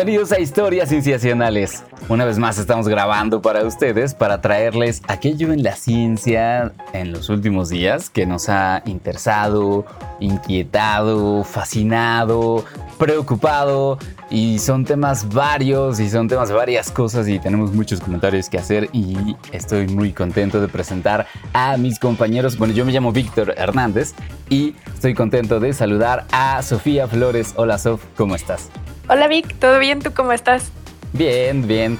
[0.00, 1.84] Bienvenidos a Historias Cienciacionales.
[2.08, 7.28] Una vez más estamos grabando para ustedes para traerles aquello en la ciencia en los
[7.28, 9.84] últimos días que nos ha interesado,
[10.18, 12.64] inquietado, fascinado,
[12.98, 13.98] preocupado
[14.30, 18.88] y son temas varios y son temas varias cosas y tenemos muchos comentarios que hacer
[18.94, 22.56] y estoy muy contento de presentar a mis compañeros.
[22.56, 24.14] Bueno, yo me llamo Víctor Hernández
[24.48, 27.52] y estoy contento de saludar a Sofía Flores.
[27.56, 28.70] Hola Sof, ¿cómo estás?
[29.08, 30.00] Hola Vic, ¿todo bien?
[30.00, 30.70] ¿Tú cómo estás?
[31.12, 31.98] Bien, bien,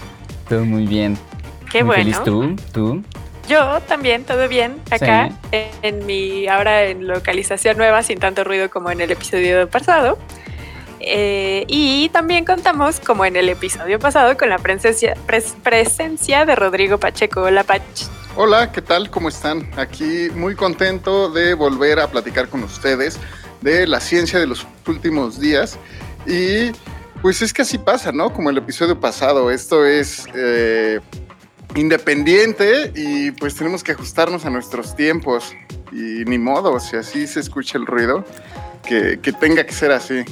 [0.48, 1.18] todo muy bien.
[1.70, 2.02] Qué muy bueno.
[2.04, 3.02] Feliz tú, tú.
[3.48, 5.30] Yo también, todo bien, acá
[5.82, 10.18] en mi, ahora en localización nueva, sin tanto ruido como en el episodio pasado.
[11.00, 16.54] Eh, y también contamos, como en el episodio pasado, con la presencia, pres- presencia de
[16.54, 17.42] Rodrigo Pacheco.
[17.42, 17.80] Hola Pach.
[18.36, 19.10] Hola, ¿qué tal?
[19.10, 19.68] ¿Cómo están?
[19.76, 23.18] Aquí muy contento de volver a platicar con ustedes
[23.62, 25.76] de la ciencia de los últimos días.
[26.26, 26.72] Y
[27.22, 28.32] pues es que así pasa, ¿no?
[28.32, 31.00] Como el episodio pasado, esto es eh,
[31.74, 35.54] independiente y pues tenemos que ajustarnos a nuestros tiempos.
[35.92, 38.24] Y ni modo, si así se escucha el ruido,
[38.86, 40.24] que, que tenga que ser así.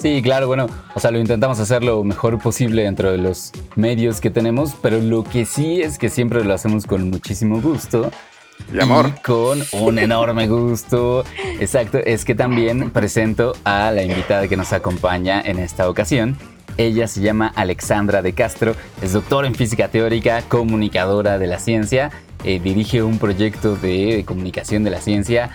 [0.00, 4.20] Sí, claro, bueno, o sea, lo intentamos hacer lo mejor posible dentro de los medios
[4.20, 8.10] que tenemos, pero lo que sí es que siempre lo hacemos con muchísimo gusto.
[8.80, 9.12] Amor.
[9.22, 11.24] con un enorme gusto.
[11.58, 16.36] Exacto, es que también presento a la invitada que nos acompaña en esta ocasión.
[16.76, 22.10] Ella se llama Alexandra de Castro, es doctora en física teórica, comunicadora de la ciencia,
[22.44, 25.50] eh, dirige un proyecto de comunicación de la ciencia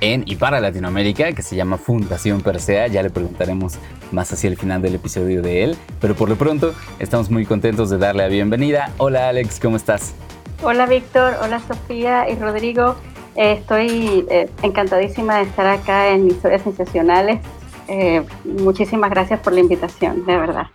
[0.00, 2.86] en y para Latinoamérica que se llama Fundación Persea.
[2.86, 3.74] Ya le preguntaremos
[4.12, 7.90] más hacia el final del episodio de él, pero por lo pronto estamos muy contentos
[7.90, 8.92] de darle la bienvenida.
[8.98, 10.14] Hola Alex, ¿cómo estás?
[10.62, 12.96] Hola Víctor, hola Sofía y Rodrigo.
[13.34, 17.40] Eh, estoy eh, encantadísima de estar acá en Historias Sensacionales.
[17.88, 20.66] Eh, muchísimas gracias por la invitación, de verdad.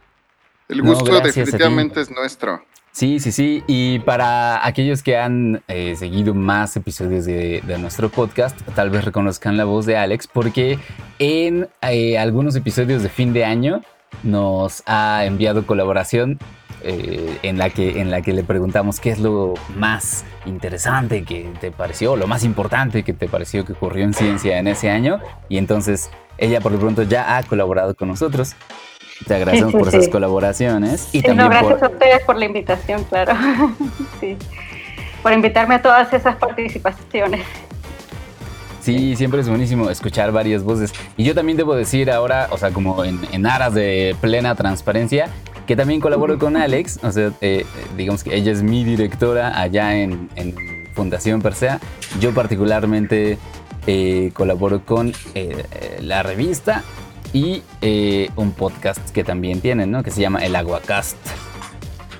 [0.68, 2.62] El gusto definitivamente es nuestro.
[2.92, 3.64] Sí, sí, sí.
[3.68, 9.06] Y para aquellos que han eh, seguido más episodios de, de nuestro podcast, tal vez
[9.06, 10.80] reconozcan la voz de Alex porque
[11.20, 13.82] en eh, algunos episodios de fin de año
[14.24, 16.40] nos ha enviado colaboración
[16.88, 21.50] eh, en, la que, en la que le preguntamos qué es lo más interesante que
[21.60, 25.20] te pareció, lo más importante que te pareció que ocurrió en ciencia en ese año.
[25.50, 28.56] Y entonces ella por lo pronto ya ha colaborado con nosotros.
[29.26, 30.12] Te agradecemos Sí, sí, por esas sí.
[30.12, 31.10] colaboraciones.
[31.12, 31.84] Y también no, gracias por...
[31.84, 33.34] a ustedes por la invitación, claro.
[34.20, 34.38] sí.
[35.24, 37.48] Por invitarme a todas esas participaciones.
[38.82, 40.94] Sí, siempre es buenísimo escuchar varias voces.
[41.18, 45.30] Y yo también debo decir ahora, o sea, como en, en aras de plena transparencia,
[45.66, 47.00] que también colaboro con Alex.
[47.04, 47.66] O sea, eh,
[47.98, 50.56] digamos que ella es mi directora allá en, en
[50.94, 51.80] Fundación Persea.
[52.20, 53.38] Yo particularmente
[53.88, 56.84] eh, colaboro con eh, eh, la revista
[57.34, 60.04] y eh, un podcast que también tienen, ¿no?
[60.04, 61.18] Que se llama El Aguacast.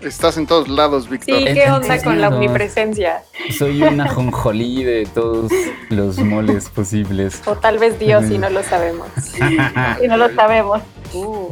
[0.06, 1.36] Estás en todos lados, Víctor.
[1.40, 3.24] Sí, ¿qué onda con la omnipresencia?
[3.58, 5.52] Soy una jonjolí de todos
[5.90, 7.42] los moles posibles.
[7.46, 9.08] O tal vez Dios y no lo sabemos.
[10.04, 10.82] Y no lo sabemos.
[11.14, 11.50] Uh.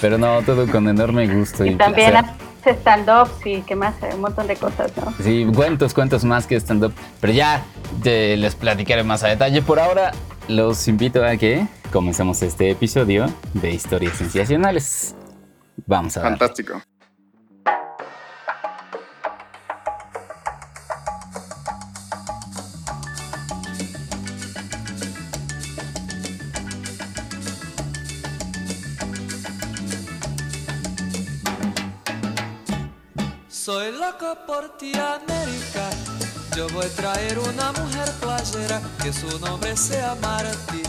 [0.00, 2.30] Pero no, todo con enorme gusto y, Y también placer.
[2.62, 5.12] hace stand-ups y qué más, un montón de cosas, ¿no?
[5.22, 6.94] Sí, cuentos, cuentos más que stand-up.
[7.20, 7.62] Pero ya
[8.02, 9.60] te- les platicaré más a detalle.
[9.60, 10.12] Por ahora,
[10.48, 15.14] los invito a que comencemos este episodio de Historias Sensacionales.
[15.86, 16.30] Vamos a ver.
[16.30, 16.80] Fantástico.
[34.08, 35.90] Loco por ti, América.
[36.56, 40.82] Yo voy a traer una mujer playera que su nombre sea Martí,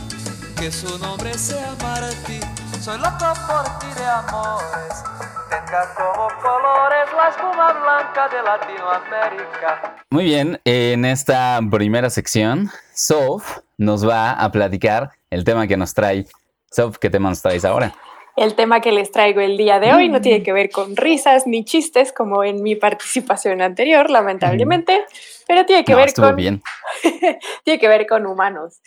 [0.58, 2.40] que su nombre sea Martí.
[2.82, 5.04] Soy loco por ti de amores.
[5.50, 9.96] Tenga como colores la espuma blanca de Latinoamérica.
[10.10, 15.94] Muy bien, en esta primera sección, Sof nos va a platicar el tema que nos
[15.94, 16.26] trae.
[16.72, 17.94] Sof, ¿qué tema nos traes ahora?
[18.36, 21.46] El tema que les traigo el día de hoy no tiene que ver con risas
[21.46, 25.04] ni chistes como en mi participación anterior, lamentablemente,
[25.48, 26.62] pero tiene que No, ver con bien.
[27.66, 28.80] tiene que ver con humanos.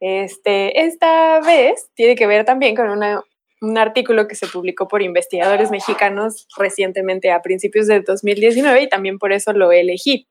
[0.00, 3.22] Este, esta vez tiene que ver también con una-
[3.60, 9.18] un artículo que se publicó por investigadores mexicanos recientemente a principios del 2019 y también
[9.18, 10.28] por eso lo elegí.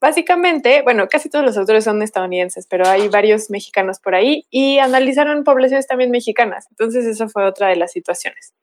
[0.00, 4.78] Básicamente, bueno, casi todos los autores son estadounidenses, pero hay varios mexicanos por ahí y
[4.78, 6.66] analizaron poblaciones también mexicanas.
[6.70, 8.54] Entonces, esa fue otra de las situaciones.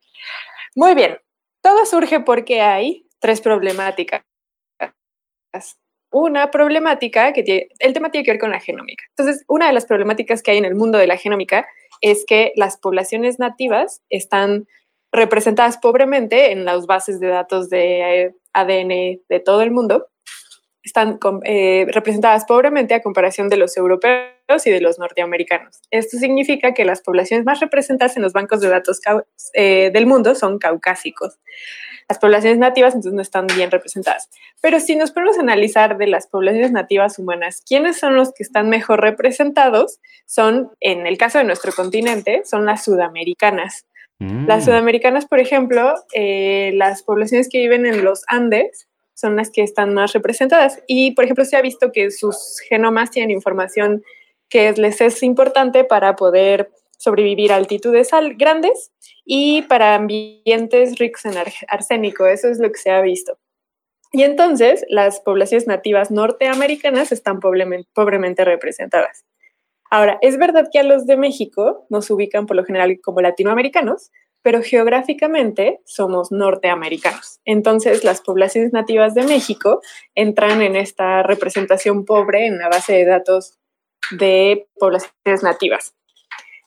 [0.76, 1.20] Muy bien,
[1.62, 4.24] todo surge porque hay tres problemáticas.
[6.12, 9.04] Una problemática que tiene, el tema tiene que ver con la genómica.
[9.10, 11.68] Entonces, una de las problemáticas que hay en el mundo de la genómica
[12.00, 14.68] es que las poblaciones nativas están
[15.12, 20.08] representadas pobremente en las bases de datos de ADN de todo el mundo
[20.86, 25.82] están eh, representadas pobremente a comparación de los europeos y de los norteamericanos.
[25.90, 29.02] Esto significa que las poblaciones más representadas en los bancos de datos
[29.54, 31.40] eh, del mundo son caucásicos.
[32.08, 34.30] Las poblaciones nativas entonces no están bien representadas.
[34.62, 38.44] Pero si nos ponemos a analizar de las poblaciones nativas humanas, ¿quiénes son los que
[38.44, 40.00] están mejor representados?
[40.28, 43.88] Son, en el caso de nuestro continente, son las sudamericanas.
[44.20, 44.66] Las mm.
[44.66, 49.94] sudamericanas, por ejemplo, eh, las poblaciones que viven en los Andes, son las que están
[49.96, 50.84] más representadas.
[50.86, 54.04] Y, por ejemplo, se ha visto que sus genomas tienen información
[54.50, 58.92] que les es importante para poder sobrevivir a altitudes grandes
[59.26, 61.34] y para ambientes ricos en
[61.68, 62.28] arsénico.
[62.28, 63.38] Eso es lo que se ha visto.
[64.12, 69.26] Y entonces las poblaciones nativas norteamericanas están pobremente representadas.
[69.92, 74.12] Ahora, es verdad que a los de México nos ubican por lo general como latinoamericanos,
[74.45, 77.39] pero geográficamente somos norteamericanos.
[77.45, 79.81] Entonces, las poblaciones nativas de México
[80.13, 83.57] entran en esta representación pobre en la base de datos
[84.12, 85.95] de poblaciones nativas.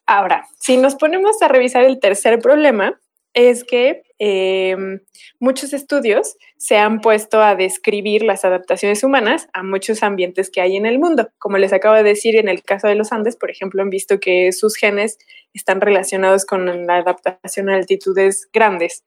[0.06, 2.98] Ahora, si nos ponemos a revisar el tercer problema,
[3.38, 4.98] es que em,
[5.38, 10.76] muchos estudios se han puesto a describir las adaptaciones humanas a muchos ambientes que hay
[10.76, 11.28] en el mundo.
[11.38, 14.18] Como les acabo de decir, en el caso de los Andes, por ejemplo, han visto
[14.18, 15.18] que sus genes
[15.54, 19.04] están relacionados con la adaptación a altitudes grandes.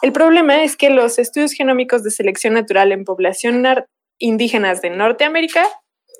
[0.00, 3.64] El problema es que los estudios genómicos de selección natural en población
[4.18, 5.66] indígenas de Norteamérica,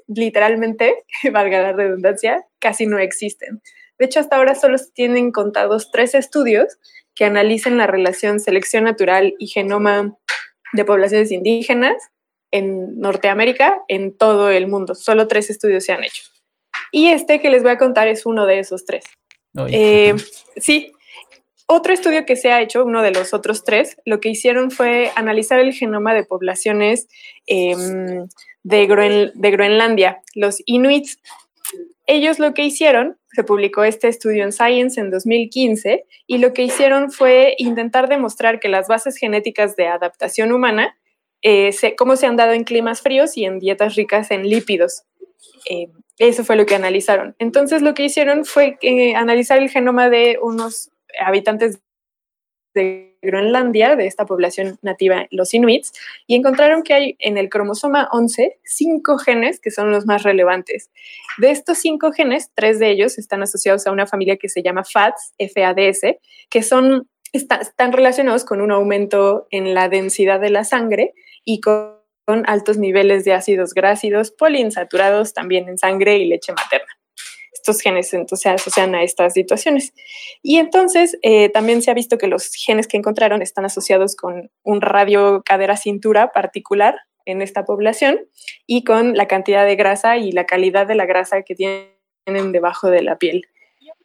[0.08, 3.62] literalmente, valga la redundancia, casi no existen.
[4.00, 6.76] De hecho, hasta ahora solo tienen contados tres estudios
[7.14, 10.16] que analicen la relación selección natural y genoma
[10.72, 11.96] de poblaciones indígenas
[12.50, 14.94] en Norteamérica, en todo el mundo.
[14.94, 16.24] Solo tres estudios se han hecho.
[16.90, 19.04] Y este que les voy a contar es uno de esos tres.
[19.68, 20.14] Eh,
[20.56, 20.92] sí,
[21.66, 25.10] otro estudio que se ha hecho, uno de los otros tres, lo que hicieron fue
[25.16, 27.08] analizar el genoma de poblaciones
[27.46, 28.26] em,
[28.62, 31.18] de, de Groenlandia, los inuits.
[32.06, 36.62] Ellos lo que hicieron se publicó este estudio en Science en 2015 y lo que
[36.62, 40.98] hicieron fue intentar demostrar que las bases genéticas de adaptación humana,
[41.42, 45.04] eh, cómo se han dado en climas fríos y en dietas ricas en lípidos.
[45.68, 45.88] Eh,
[46.18, 47.34] eso fue lo que analizaron.
[47.38, 51.80] Entonces lo que hicieron fue eh, analizar el genoma de unos habitantes
[52.74, 55.92] de Groenlandia, de esta población nativa, los inuits,
[56.26, 60.90] y encontraron que hay en el cromosoma 11 cinco genes que son los más relevantes.
[61.38, 64.84] De estos cinco genes, tres de ellos están asociados a una familia que se llama
[64.84, 66.16] FADS, FADS,
[66.50, 71.14] que son, están relacionados con un aumento en la densidad de la sangre
[71.44, 71.96] y con
[72.46, 76.91] altos niveles de ácidos grácidos poliinsaturados también en sangre y leche materna
[77.62, 79.94] estos genes entonces se asocian a estas situaciones.
[80.42, 84.50] Y entonces eh, también se ha visto que los genes que encontraron están asociados con
[84.64, 88.18] un radio cadera-cintura particular en esta población
[88.66, 92.90] y con la cantidad de grasa y la calidad de la grasa que tienen debajo
[92.90, 93.46] de la piel.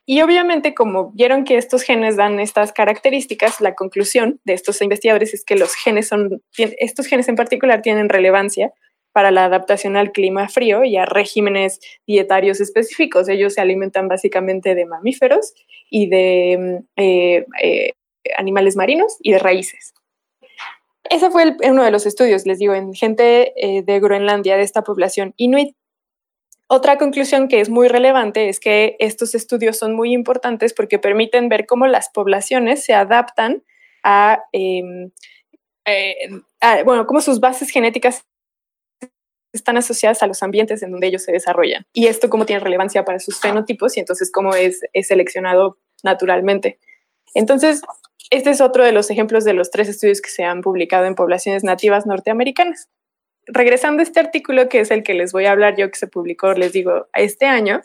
[0.06, 5.34] Y obviamente, como vieron que estos genes dan estas características, la conclusión de estos investigadores
[5.34, 8.72] es que los genes son, estos genes en particular tienen relevancia
[9.18, 13.28] para la adaptación al clima frío y a regímenes dietarios específicos.
[13.28, 15.56] Ellos se alimentan básicamente de mamíferos
[15.90, 17.94] y de mm, eh, eh,
[18.38, 19.96] animales marinos y de raíces.
[21.10, 24.84] Ese fue uno de los estudios, les digo, en gente eh, de Groenlandia, de esta
[24.84, 25.76] población inuit.
[26.68, 31.50] Otra conclusión que es muy relevante es que estos estudios son muy importantes porque permiten
[31.50, 33.64] ver cómo las poblaciones se adaptan
[34.04, 35.10] a, em,
[36.62, 38.24] a bueno, cómo sus bases genéticas
[39.58, 41.86] están asociadas a los ambientes en donde ellos se desarrollan.
[41.94, 46.80] Y esto cómo tiene relevancia para sus fenotipos y entonces cómo es, seleccionado naturalmente.
[47.34, 47.82] Entonces,
[48.30, 51.16] este es otro de los ejemplos de los tres estudios que se han publicado en
[51.16, 52.90] poblaciones nativas norteamericanas.
[53.50, 56.08] Regresando a este artículo, que es el que les voy a hablar yo, que se
[56.08, 57.82] publicó, les digo, este año,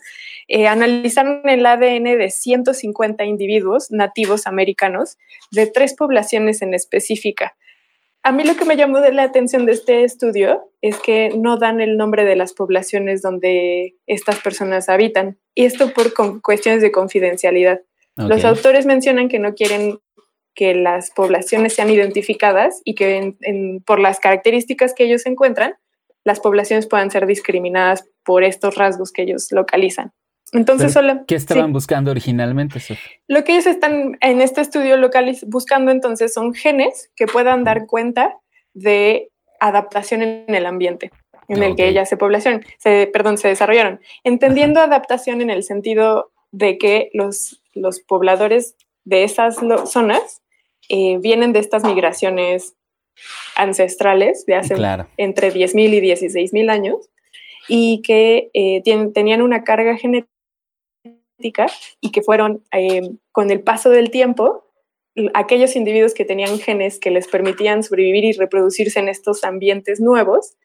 [0.49, 5.19] eh, analizaron el ADN de 150 individuos nativos americanos
[5.53, 7.57] de tres poblaciones en específica,
[8.23, 11.57] a mí lo que me llamó de la atención de este estudio es que no
[11.57, 16.93] dan el nombre de las poblaciones donde estas personas habitan, y esto por cuestiones de
[16.93, 17.81] confidencialidad.
[18.17, 19.99] Los autores mencionan que no quieren
[20.55, 23.35] que las poblaciones sean identificadas y que
[23.87, 25.75] por las características que ellos encuentran,
[26.25, 30.13] las poblaciones puedan ser discriminadas por estos rasgos que ellos localizan.
[30.53, 32.79] Entonces, solo, ¿qué estaban buscando originalmente?
[33.27, 37.87] Lo que ellos están en este estudio local buscando entonces son genes que puedan dar
[37.87, 38.37] cuenta
[38.75, 39.31] de
[39.61, 41.11] adaptación en el ambiente
[41.49, 46.31] en el que ellas se población, se, perdón, se desarrollaron, entendiendo adaptación en el sentido
[46.51, 49.57] de que los, los pobladores de esas
[49.87, 50.43] zonas
[50.89, 52.75] eh, vienen de estas migraciones
[53.57, 54.75] ancestrales de hace
[55.17, 56.97] entre 10.000 y 16.000 años
[57.69, 58.83] y que eh,
[59.13, 60.32] tenían una carga genética
[62.01, 64.65] y que fueron eh, con el paso del tiempo
[65.35, 70.57] aquellos individuos que tenían genes que les permitían sobrevivir y reproducirse en estos ambientes nuevos,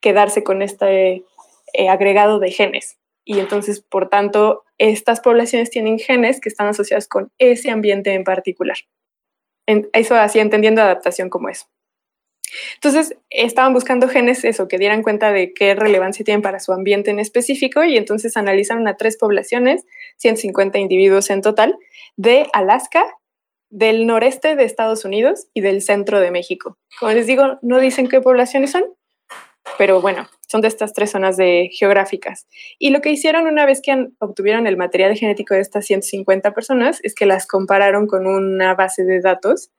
[0.00, 1.24] quedarse con este
[1.72, 2.98] eh, agregado de genes.
[3.24, 8.24] Y entonces, por tanto, estas poblaciones tienen genes que están asociados con ese ambiente en
[8.24, 8.76] particular.
[9.66, 11.68] eso así entendiendo adaptación como es.
[12.74, 17.10] Entonces, estaban buscando genes, eso, que dieran cuenta de qué relevancia tienen para su ambiente
[17.10, 19.84] en específico y entonces analizaron a tres poblaciones,
[20.16, 21.76] 150 individuos en total,
[22.16, 23.04] de Alaska,
[23.70, 26.78] del noreste de Estados Unidos y del centro de México.
[26.98, 28.84] Como les digo, no dicen qué poblaciones son,
[29.76, 32.46] pero bueno, son de estas tres zonas geográficas.
[32.78, 37.00] Y lo que hicieron una vez que obtuvieron el material genético de estas 150 personas
[37.02, 39.70] es que las compararon con una base de datos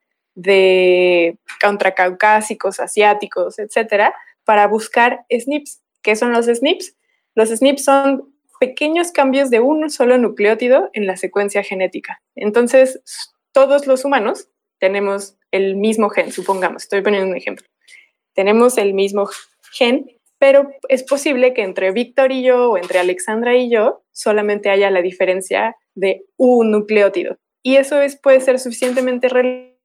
[0.41, 4.13] de contracaucásicos, asiáticos, etcétera,
[4.45, 5.81] para buscar SNPs.
[6.01, 6.95] ¿Qué son los SNPs?
[7.35, 12.21] Los SNPs son pequeños cambios de un solo nucleótido en la secuencia genética.
[12.35, 13.01] Entonces,
[13.51, 17.67] todos los humanos tenemos el mismo gen, supongamos, estoy poniendo un ejemplo.
[18.33, 19.29] Tenemos el mismo
[19.73, 24.69] gen, pero es posible que entre Víctor y yo o entre Alexandra y yo solamente
[24.69, 27.37] haya la diferencia de un nucleótido.
[27.61, 29.78] Y eso es, puede ser suficientemente relevante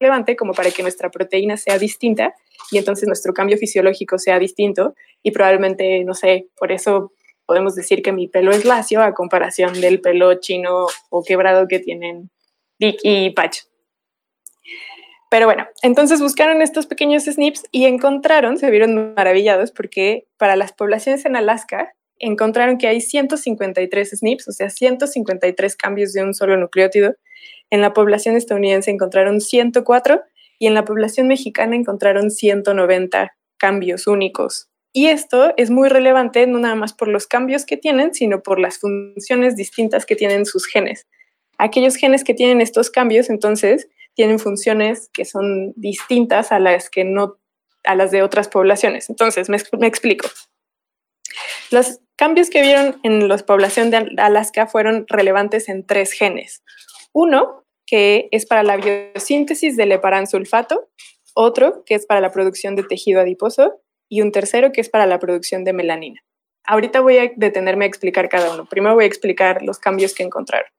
[0.00, 2.34] relevante como para que nuestra proteína sea distinta
[2.70, 7.12] y entonces nuestro cambio fisiológico sea distinto y probablemente, no sé, por eso
[7.44, 11.80] podemos decir que mi pelo es lacio a comparación del pelo chino o quebrado que
[11.80, 12.30] tienen
[12.78, 13.60] Dick y Patch.
[15.30, 20.72] Pero bueno, entonces buscaron estos pequeños SNPs y encontraron, se vieron maravillados porque para las
[20.72, 26.56] poblaciones en Alaska encontraron que hay 153 SNPs, o sea, 153 cambios de un solo
[26.56, 27.14] nucleótido
[27.70, 30.22] en la población estadounidense encontraron 104
[30.58, 34.68] y en la población mexicana encontraron 190 cambios únicos.
[34.92, 38.58] Y esto es muy relevante no nada más por los cambios que tienen, sino por
[38.58, 41.06] las funciones distintas que tienen sus genes.
[41.58, 47.04] Aquellos genes que tienen estos cambios, entonces, tienen funciones que son distintas a las que
[47.04, 47.38] no
[47.84, 49.08] a las de otras poblaciones.
[49.08, 50.28] Entonces, me, me explico.
[51.70, 56.62] Los cambios que vieron en la población de Alaska fueron relevantes en tres genes.
[57.12, 60.88] Uno, que es para la biosíntesis del heparansulfato,
[61.34, 65.06] otro, que es para la producción de tejido adiposo, y un tercero, que es para
[65.06, 66.20] la producción de melanina.
[66.64, 68.66] Ahorita voy a detenerme a explicar cada uno.
[68.66, 70.70] Primero voy a explicar los cambios que encontraron.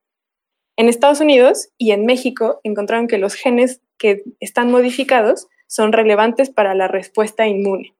[0.78, 6.50] En Estados Unidos y en México encontraron que los genes que están modificados son relevantes
[6.50, 7.96] para la respuesta inmune.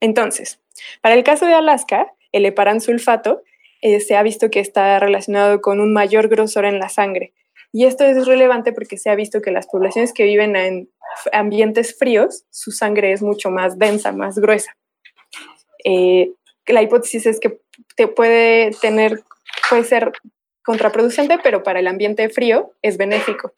[0.00, 0.60] Entonces,
[1.00, 3.42] para el caso de Alaska, el heparansulfato
[3.80, 7.32] eh, se ha visto que está relacionado con un mayor grosor en la sangre,
[7.72, 10.90] y esto es relevante porque se ha visto que las poblaciones que viven en
[11.32, 14.76] ambientes fríos, su sangre es mucho más densa, más gruesa.
[15.84, 16.32] Eh,
[16.66, 17.60] la hipótesis es que
[17.96, 19.22] te puede tener,
[19.68, 20.12] puede ser
[20.62, 23.52] contraproducente, pero para el ambiente frío es benéfico.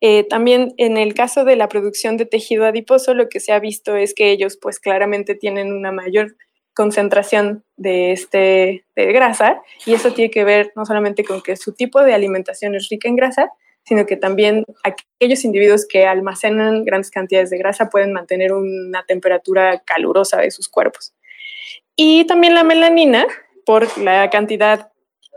[0.00, 3.58] Eh, también en el caso de la producción de tejido adiposo, lo que se ha
[3.60, 6.36] visto es que ellos pues claramente tienen una mayor
[6.76, 11.72] concentración de, este, de grasa y eso tiene que ver no solamente con que su
[11.72, 13.50] tipo de alimentación es rica en grasa,
[13.82, 19.82] sino que también aquellos individuos que almacenan grandes cantidades de grasa pueden mantener una temperatura
[19.86, 21.14] calurosa de sus cuerpos.
[21.96, 23.26] Y también la melanina,
[23.64, 24.90] por la cantidad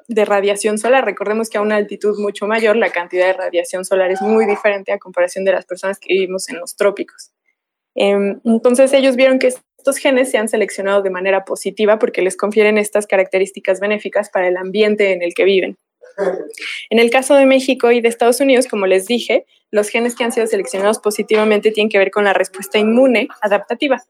[0.07, 1.05] de radiación solar.
[1.05, 4.91] Recordemos que a una altitud mucho mayor la cantidad de radiación solar es muy diferente
[4.91, 7.31] a comparación de las personas que vivimos en los trópicos.
[7.95, 12.35] Em, entonces ellos vieron que estos genes se han seleccionado de manera positiva porque les
[12.35, 15.77] confieren estas características benéficas para el ambiente en el que viven.
[16.89, 20.25] En el caso de México y de Estados Unidos, como les dije, los genes que
[20.25, 24.03] han sido seleccionados positivamente tienen que ver con la respuesta inmune adaptativa.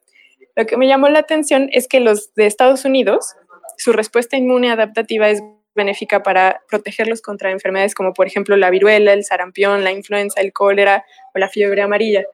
[0.55, 3.35] Lo que me llamó la atención es que los de Estados Unidos,
[3.77, 5.43] su respuesta inmune adaptativa es
[5.75, 10.51] benéfica para protegerlos contra enfermedades como por ejemplo la viruela, el sarampión, la influenza, el
[10.51, 12.25] cólera o la fiebre amarilla.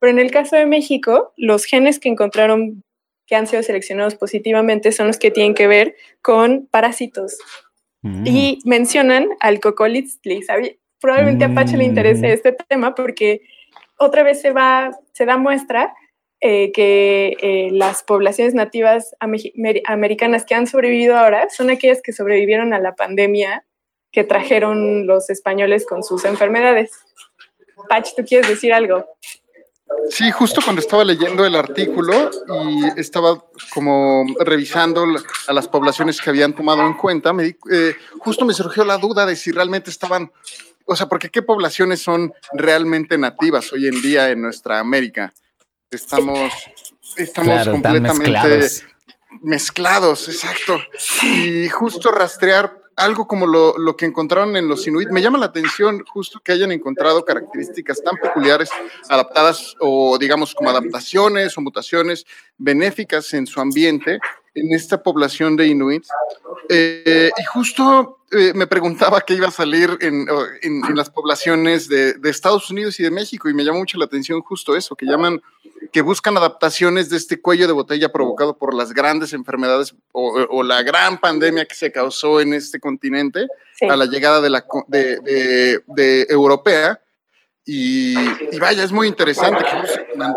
[0.00, 2.82] Pero en el caso de México, los genes que encontraron
[3.26, 7.38] que han sido seleccionados positivamente son los que tienen que ver con parásitos.
[8.02, 8.26] Mm.
[8.26, 10.40] Y mencionan al cocolitzli.
[11.00, 12.32] Probablemente a Pache le interese mm.
[12.32, 13.42] este tema porque
[13.98, 15.94] otra vez se va, se da muestra
[16.40, 19.14] eh, que eh, las poblaciones nativas
[19.86, 23.64] americanas que han sobrevivido ahora son aquellas que sobrevivieron a la pandemia
[24.10, 26.92] que trajeron los españoles con sus enfermedades.
[27.88, 29.06] Pach, ¿tú quieres decir algo?
[30.10, 32.30] Sí, justo cuando estaba leyendo el artículo
[32.68, 35.06] y estaba como revisando
[35.46, 39.26] a las poblaciones que habían tomado en cuenta, me eh, justo me surgió la duda
[39.26, 40.32] de si realmente estaban,
[40.84, 45.32] o sea, porque qué poblaciones son realmente nativas hoy en día en nuestra América.
[45.90, 46.52] Estamos,
[47.16, 48.68] estamos completamente
[49.42, 50.28] mezclados.
[50.28, 50.80] exacto.
[51.22, 55.08] Y justo rastrear algo como lo, lo, que encontraron en los Inuit.
[55.10, 58.70] Me llama la atención justo que hayan encontrado características tan peculiares,
[59.08, 62.26] adaptadas o digamos como adaptaciones o mutaciones
[62.58, 64.20] benéficas en su ambiente
[64.54, 66.04] en esta población de Inuit.
[66.68, 70.26] Eh, y justo eh, me preguntaba qué iba a salir en,
[70.62, 74.04] en, las poblaciones de, de, Estados Unidos y de México y me llamó mucho la
[74.04, 75.42] atención justo eso, que llaman,
[75.92, 80.82] que buscan adaptaciones de este cuello de botella provocado por las grandes enfermedades o, la
[80.82, 83.46] gran pandemia que se causó en este continente
[83.88, 87.00] a la llegada de la de, de europea.
[87.64, 88.14] Y,
[88.58, 89.88] vaya, es muy interesante que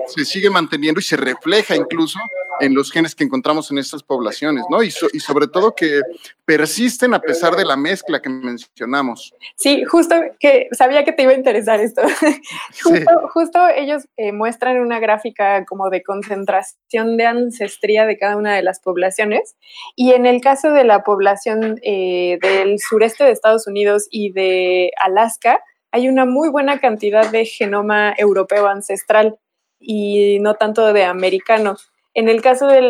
[0.07, 2.19] se sigue manteniendo y se refleja incluso
[2.60, 4.83] en los genes que encontramos en estas poblaciones, ¿no?
[4.83, 6.01] Y, y, sobre todo que
[6.45, 9.33] persisten a pesar de la mezcla que mencionamos.
[9.55, 12.01] Sí, justo que sabía que te iba a interesar esto.
[13.33, 18.63] justo, ellos eh, muestran una gráfica como de concentración de ancestría de cada una de
[18.63, 19.55] las poblaciones.
[19.95, 24.91] Y en el caso de la población eh, del sureste de Estados Unidos y de
[25.00, 29.38] Alaska, hay una muy buena cantidad de genoma europeo ancestral
[29.79, 31.77] y no tanto de americano.
[32.13, 32.82] En el caso de,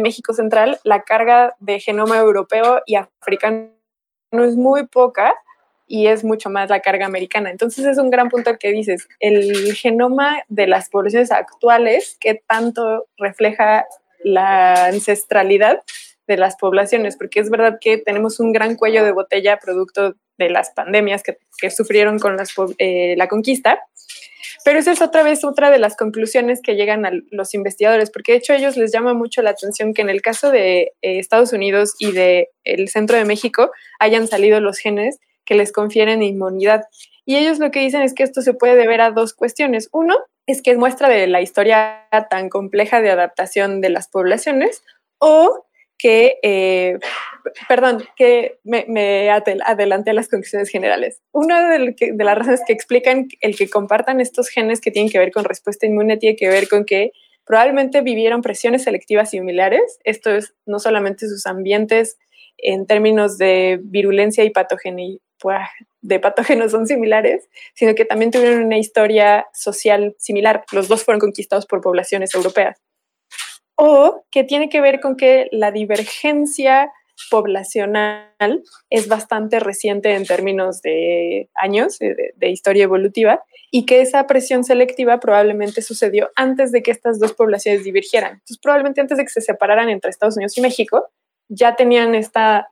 [0.00, 3.70] México Central, la carga de genoma europeo y africano
[4.32, 5.34] es muy poca
[5.86, 7.50] y es mucho más la carga americana.
[7.50, 13.06] Entonces es un gran punto que dices, el genoma de las poblaciones actuales, que tanto
[13.18, 13.86] refleja
[14.24, 15.82] la ancestralidad
[16.26, 20.50] de las poblaciones, porque es verdad que tenemos un gran cuello de botella producto de
[20.50, 21.36] las pandemias que,
[21.70, 22.36] sufrieron con
[22.78, 23.80] eh, la conquista.
[24.64, 28.32] Pero esa es otra vez otra de las conclusiones que llegan a los investigadores, porque
[28.32, 31.18] de hecho a ellos les llama mucho la atención que en el caso de eh,
[31.18, 36.22] Estados Unidos y del el centro de México hayan salido los genes que les confieren
[36.22, 36.84] inmunidad.
[37.24, 39.88] Y ellos lo que dicen es que esto se puede deber a dos cuestiones.
[39.92, 44.82] Uno es que es muestra de la historia tan compleja de adaptación de las poblaciones
[45.18, 45.66] o
[46.02, 46.98] que, eh,
[47.68, 51.22] perdón, que me, adelanté a las conclusiones generales.
[51.30, 55.30] Una de, las razones que explican el que compartan estos genes que tienen que ver
[55.30, 57.12] con respuesta inmune tiene que ver con que
[57.44, 60.00] probablemente vivieron presiones selectivas similares.
[60.02, 62.18] Esto es no solamente sus ambientes
[62.58, 65.18] en términos de virulencia y patogenia,
[66.00, 70.64] de patógenos son similares, sino que también tuvieron una historia social similar.
[70.72, 72.80] Los dos fueron conquistados por poblaciones europeas
[73.76, 76.92] o que tiene que ver con que la divergencia
[77.30, 84.64] poblacional es bastante reciente en términos de años de, historia evolutiva y que esa presión
[84.64, 88.32] selectiva probablemente sucedió antes de que estas dos poblaciones divergieran.
[88.32, 91.08] Entonces, probablemente antes de que se separaran entre Estados Unidos y México,
[91.48, 92.68] ya tenían esta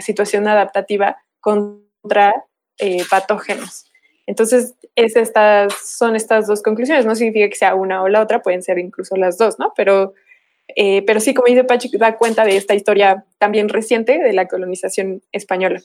[0.00, 2.32] situación adaptativa contra
[2.78, 3.90] eh, patógenos.
[4.26, 7.06] Entonces, es estas, son estas dos conclusiones.
[7.06, 9.72] No significa que sea una o la otra, pueden ser incluso las dos, ¿no?
[9.76, 10.14] Pero,
[10.76, 14.46] eh, pero sí, como dice Pachi, da cuenta de esta historia también reciente de la
[14.46, 15.80] colonización española.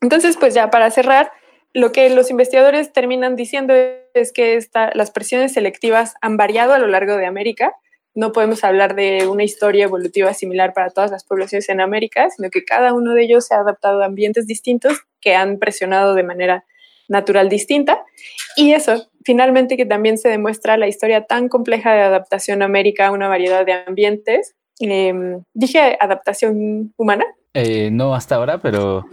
[0.00, 1.30] Entonces, pues ya para cerrar,
[1.74, 3.74] lo que los investigadores terminan diciendo
[4.14, 4.58] es que
[4.94, 7.74] las presiones selectivas han variado a lo largo de América.
[8.14, 12.50] No podemos hablar de una historia evolutiva similar para todas las poblaciones en América, sino
[12.50, 16.22] que cada uno de ellos se ha adaptado a ambientes distintos que han presionado de
[16.22, 16.64] manera
[17.08, 18.04] natural distinta.
[18.56, 23.08] Y eso, finalmente, que también se demuestra la historia tan compleja de adaptación a América
[23.08, 24.54] a una variedad de ambientes.
[24.80, 27.24] Em, dije adaptación humana.
[27.54, 29.04] Eh, no hasta ahora, pero...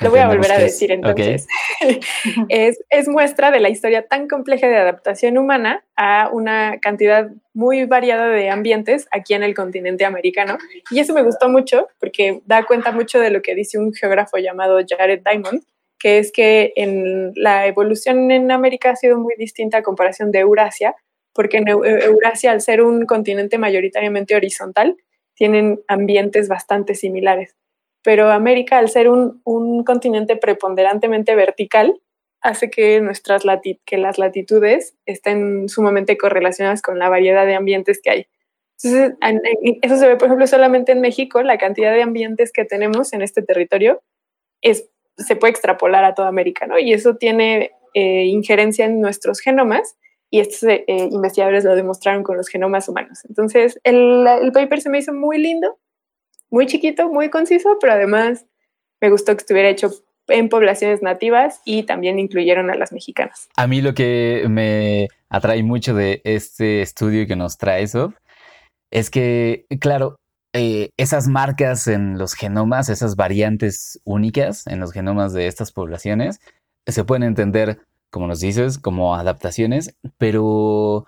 [0.00, 1.46] Lo voy a volver a decir entonces.
[2.48, 7.86] es, es, muestra de la historia tan compleja de adaptación humana a una cantidad muy
[7.86, 10.58] variada de ambientes aquí en el continente americano.
[10.90, 14.38] Y eso me gustó mucho porque da cuenta mucho de lo que dice un geógrafo
[14.38, 15.62] llamado Jared Diamond,
[16.04, 20.40] que es que en la evolución en América ha sido muy distinta a comparación de
[20.40, 20.94] Eurasia,
[21.32, 24.98] porque en Eurasia, al ser un continente mayoritariamente horizontal,
[25.32, 27.56] tienen ambientes bastante similares.
[28.02, 31.98] Pero América, al ser un, continente preponderantemente vertical,
[32.42, 33.44] hace que, nuestras
[33.86, 38.26] que las latitudes estén sumamente correlacionadas con la variedad de ambientes que hay.
[38.82, 39.16] Entonces,
[39.80, 43.22] eso se ve, por ejemplo, solamente en México, la cantidad de ambientes que tenemos en
[43.22, 44.02] este territorio
[44.60, 46.78] es se puede extrapolar a toda América, ¿no?
[46.78, 49.96] Y eso tiene eh, injerencia en nuestros genomas
[50.30, 53.20] y estos eh, eh, investigadores lo demostraron con los genomas humanos.
[53.28, 55.78] Entonces, el, el, paper se me hizo muy lindo,
[56.50, 58.46] muy chiquito, muy conciso, pero además
[59.00, 59.90] me gustó que estuviera hecho
[60.28, 63.48] en poblaciones nativas y también incluyeron a las mexicanas.
[63.56, 68.14] A mí lo que me atrae mucho de este estudio que nos trae eso
[68.90, 70.16] es que, claro,
[70.54, 76.38] eh, esas marcas en los genomas, esas variantes únicas en los genomas de estas poblaciones,
[76.86, 81.06] se pueden entender, como nos dices, como adaptaciones, pero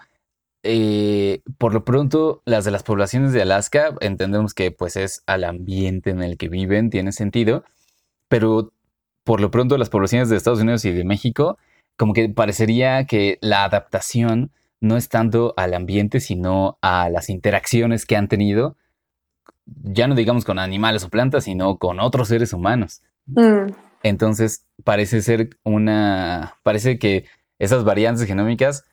[0.65, 5.45] eh, por lo pronto las de las poblaciones de Alaska entendemos que pues es al
[5.45, 7.63] ambiente en el que viven, tiene sentido,
[8.29, 8.73] pero
[9.23, 11.57] por lo pronto las poblaciones de Estados Unidos y de México,
[11.97, 18.07] como que parecería que la adaptación no es tanto al ambiente, sino a las interacciones
[18.07, 18.77] que han tenido
[19.67, 23.03] ya no digamos con animales o plantas, sino con otros seres humanos.
[23.27, 23.73] Mm.
[24.03, 27.25] Entonces, parece ser una, parece que
[27.59, 28.85] esas variantes genómicas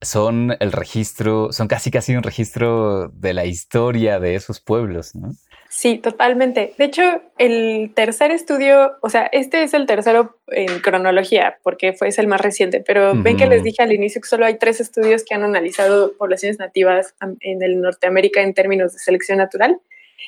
[0.00, 5.32] son el registro, son casi casi un registro de la historia de esos pueblos, ¿no?
[5.68, 6.74] Sí, totalmente.
[6.78, 7.02] De hecho,
[7.38, 12.28] el tercer estudio, o sea, este es el tercero en cronología, porque fue es el
[12.28, 15.34] más reciente, pero ven que les dije al inicio que solo hay tres estudios que
[15.34, 19.80] han analizado poblaciones nativas en el Norteamérica en términos de selección natural.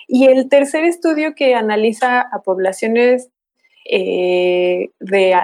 [0.07, 3.31] Y el tercer estudio que analiza a poblaciones
[3.91, 5.35] eh, de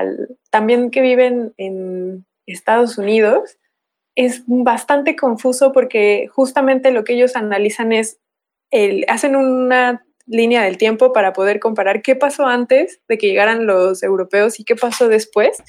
[0.50, 3.58] también que viven en Estados Unidos
[4.16, 8.18] es bastante confuso porque justamente lo que ellos analizan es,
[8.70, 13.66] el, hacen una línea del tiempo para poder comparar qué pasó antes de que llegaran
[13.66, 15.62] los europeos y qué pasó después.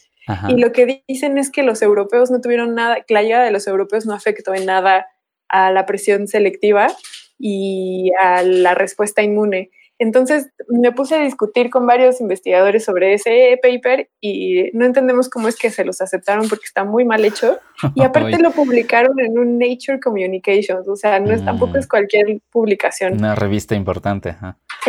[0.50, 3.52] Y lo que dicen es que los europeos no tuvieron nada, que la llegada de
[3.52, 5.06] los europeos no afectó en nada
[5.50, 6.88] a la presión selectiva
[7.38, 9.71] y a la respuesta inmune.
[9.98, 15.48] Entonces me puse a discutir con varios investigadores sobre ese paper y no entendemos cómo
[15.48, 17.58] es que se los aceptaron porque está muy mal hecho.
[17.93, 21.78] Y aparte lo publicaron en un Nature Communications, o sea, no es, tampoco mm.
[21.78, 23.13] es cualquier publicación.
[23.13, 24.36] Una revista importante.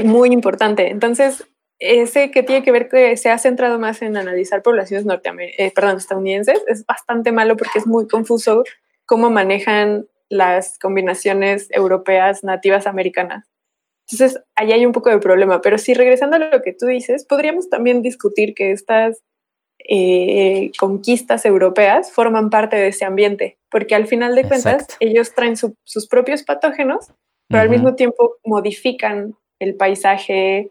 [0.02, 0.90] Muy importante.
[0.90, 1.46] Entonces,
[1.78, 5.72] ese que tiene que ver que se ha centrado más en analizar poblaciones norteamericanas, eh,
[5.74, 8.64] perdón, estadounidenses, es bastante malo porque es muy confuso
[9.04, 13.46] cómo manejan las combinaciones europeas nativas americanas.
[14.08, 17.24] Entonces, ahí hay un poco de problema, pero si regresando a lo que tú dices,
[17.24, 19.22] podríamos también discutir que estas
[19.88, 25.56] eh, conquistas europeas forman parte de ese ambiente, porque al final de cuentas ellos traen
[25.56, 27.12] sus propios patógenos,
[27.48, 30.70] pero al mismo tiempo modifican el paisaje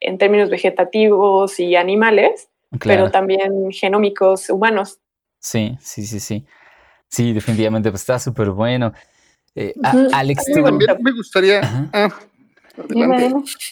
[0.00, 2.48] en términos vegetativos y animales,
[2.82, 5.00] pero también genómicos humanos.
[5.40, 6.46] Sí, sí, sí, sí.
[7.08, 8.92] Sí, definitivamente, pues está súper bueno.
[9.54, 9.74] Eh,
[10.12, 11.60] Alex, también me gustaría.
[11.92, 12.08] Ah,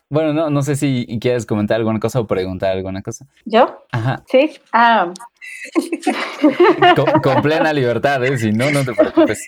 [0.08, 3.26] bueno, no, no sé si quieres comentar alguna cosa o preguntar alguna cosa.
[3.44, 3.84] ¿Yo?
[3.92, 4.22] Ajá.
[4.30, 4.52] Sí.
[4.72, 5.12] Ah.
[7.22, 8.38] Con, plena libertad, ¿eh?
[8.38, 9.46] Si no, no te preocupes.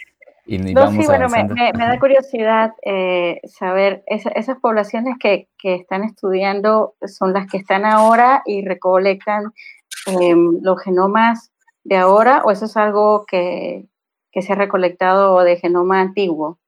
[0.49, 6.95] Y no, sí, bueno, me, da curiosidad eh, saber, esas poblaciones que, que, están estudiando
[7.05, 9.53] son las que están ahora y recolectan
[10.07, 11.51] em, los genomas
[11.87, 13.87] de ahora o eso es algo que,
[14.39, 16.59] se ha recolectado de genoma antiguo?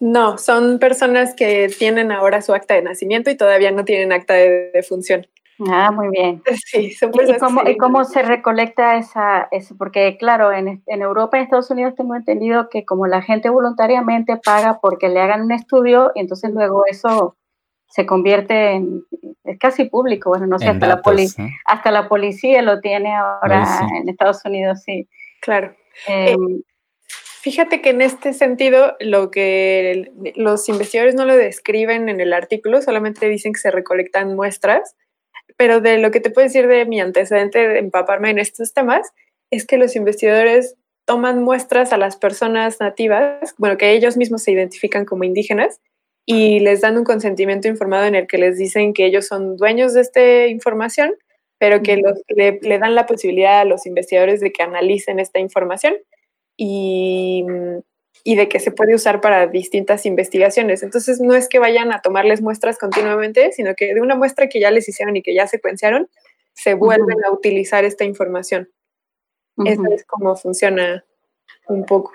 [0.00, 4.34] No, son personas que tienen ahora su acta de nacimiento y todavía no tienen acta
[4.34, 5.26] de, defunción.
[5.68, 6.42] Ah, muy bien.
[6.64, 9.76] Sí, son ¿Y, cómo, ¿Y cómo, se recolecta esa, eso?
[9.76, 13.50] Porque, claro, en, en Europa y en Estados Unidos tengo entendido que como la gente
[13.50, 17.36] voluntariamente paga porque le hagan un estudio entonces luego eso
[17.92, 19.04] se convierte en,
[19.44, 21.02] es casi público, bueno, no sé, hasta, la
[21.66, 25.08] hasta la policía lo tiene ahora en Estados Unidos, sí.
[25.42, 25.76] Claro.
[26.08, 26.62] Eh, em,
[27.42, 32.80] fíjate que en este sentido, lo que los investigadores no lo describen en el artículo,
[32.80, 34.96] solamente dicen que se recolectan muestras,
[35.58, 39.12] pero de lo que te puedo decir de mi antecedente de empaparme en estos temas,
[39.50, 44.52] es que los investigadores toman muestras a las personas nativas, bueno, que ellos mismos se
[44.52, 45.78] identifican como indígenas,
[46.24, 49.94] y les dan un consentimiento informado en el que les dicen que ellos son dueños
[49.94, 51.14] de esta información,
[51.58, 55.94] pero que le, dan la posibilidad a los investigadores de que analicen esta información
[56.56, 57.44] y,
[58.24, 60.82] y, de que se puede usar para distintas investigaciones.
[60.82, 64.60] Entonces, no es que vayan a tomarles muestras continuamente, sino que de una muestra que
[64.60, 66.08] ya les hicieron y que ya secuenciaron,
[66.52, 68.68] se vuelven a utilizar esta información.
[69.64, 71.04] Eso es como funciona
[71.68, 72.12] un poco.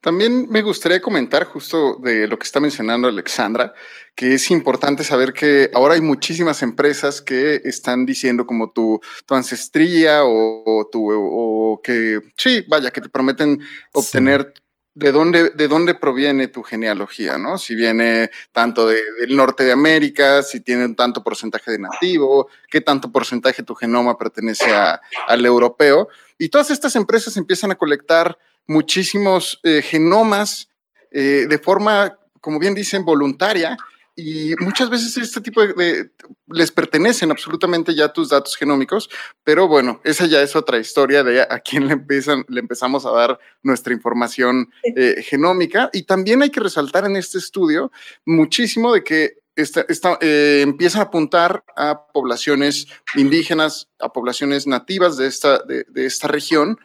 [0.00, 3.74] También me gustaría comentar justo de lo que está mencionando Alexandra,
[4.14, 9.34] que es importante saber que ahora hay muchísimas empresas que están diciendo como tu, tu
[9.34, 13.60] ancestría o, tu, o que, sí, vaya, que te prometen
[13.92, 14.54] obtener
[14.96, 17.58] de dónde, de dónde proviene tu genealogía, ¿no?
[17.58, 22.80] Si viene tanto del norte de América, si tiene un tanto porcentaje de nativo, qué
[22.80, 26.08] tanto porcentaje de tu genoma pertenece al europeo.
[26.38, 30.68] Y todas estas empresas empiezan a colectar muchísimos eh, genomas
[31.10, 33.76] eh, de forma, como bien dicen, voluntaria.
[34.18, 36.10] Y muchas veces este tipo de,
[36.48, 39.10] les pertenecen absolutamente ya tus datos genómicos,
[39.44, 43.10] pero bueno, esa ya es otra historia de a quién le, empiezan, le empezamos a
[43.10, 45.90] dar nuestra información eh, genómica.
[45.92, 47.92] Y también hay que resaltar en este estudio
[48.24, 55.26] muchísimo de que esta, eh, empieza a apuntar a poblaciones indígenas, a poblaciones nativas de
[55.26, 56.78] esta, de, de esta región,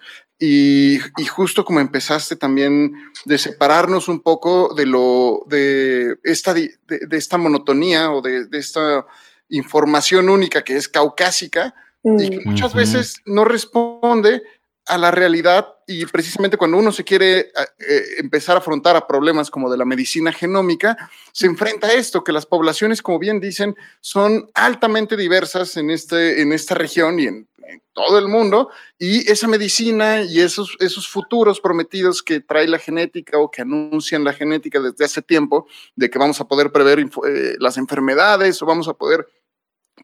[0.44, 0.98] y,
[1.30, 6.72] justo como empezaste también de separarnos un poco de lo de esta, de,
[7.12, 9.06] esta monotonía o de, esta
[9.50, 14.42] información única que es caucásica y que muchas veces no responde
[14.88, 19.08] a la realidad y precisamente cuando uno se quiere eh, eh, empezar a afrontar a
[19.08, 23.40] problemas como de la medicina genómica, se enfrenta a esto, que las poblaciones, como bien
[23.40, 27.48] dicen, son altamente diversas en, este, en esta región y en
[27.94, 33.38] todo el mundo y esa medicina y esos, esos futuros prometidos que trae la genética
[33.38, 37.56] o que anuncian la genética desde hace tiempo de que vamos a poder prever eh,
[37.60, 39.28] las enfermedades o vamos a poder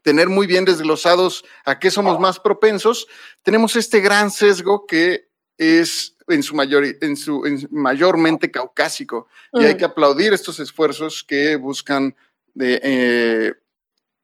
[0.02, 3.06] tener muy bien desglosados a qué somos más propensos,
[3.42, 5.27] tenemos este gran sesgo que
[5.58, 9.76] es en su, mayor, en su mayormente caucásico y hay mm.
[9.76, 12.14] que aplaudir estos esfuerzos que buscan
[12.54, 13.52] de, eh,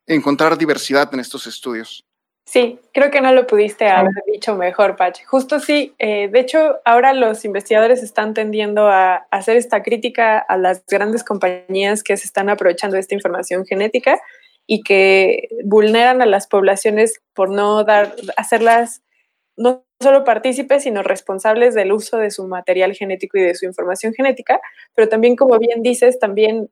[0.06, 2.04] encontrar diversidad en estos estudios.
[2.46, 5.18] Sí, creo que no lo pudiste haber dicho mejor, Pach.
[5.24, 10.58] Justo sí, eh, de hecho, ahora los investigadores están tendiendo a hacer esta crítica a
[10.58, 14.20] las grandes compañías que se están aprovechando de esta información genética
[14.66, 19.02] y que vulneran a las poblaciones por no dar, hacerlas
[19.56, 24.12] no solo partícipes, sino responsables del uso de su material genético y de su información
[24.14, 24.60] genética,
[24.94, 26.70] pero también, como bien dices, también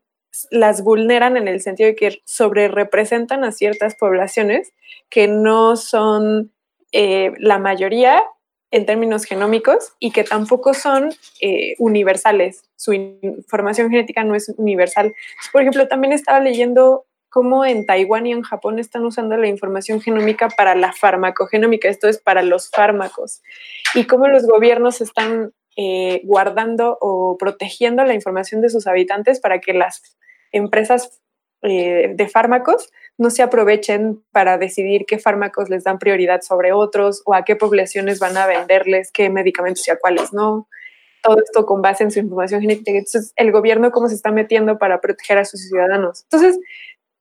[0.50, 4.72] las vulneran en el sentido de que sobre representan a ciertas poblaciones
[5.10, 6.52] que no son
[6.92, 8.22] eh, la mayoría
[8.70, 12.64] en términos genómicos y que tampoco son eh, universales.
[12.76, 15.12] Su información genética no es universal.
[15.52, 20.02] Por ejemplo, también estaba leyendo cómo en Taiwán y en Japón están usando la información
[20.02, 23.42] genómica para la farmacogenómica, esto es para los fármacos,
[23.94, 29.60] y cómo los gobiernos están eh, guardando o protegiendo la información de sus habitantes para
[29.60, 30.02] que las
[30.52, 31.22] empresas
[31.62, 37.22] eh, de fármacos no se aprovechen para decidir qué fármacos les dan prioridad sobre otros
[37.24, 40.68] o a qué poblaciones van a venderles qué medicamentos y a cuáles no.
[41.22, 42.90] Todo esto con base en su información genética.
[42.90, 46.24] Entonces, el gobierno cómo se está metiendo para proteger a sus ciudadanos.
[46.24, 46.58] Entonces,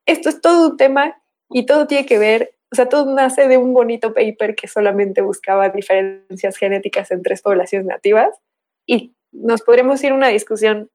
[0.06, 3.58] esto es todo un tema y todo tiene que ver, o sea, todo nace de
[3.58, 8.30] un bonito paper que solamente buscaba diferencias genéticas en tres poblaciones nativas
[8.86, 10.90] y nos podremos ir a una discusión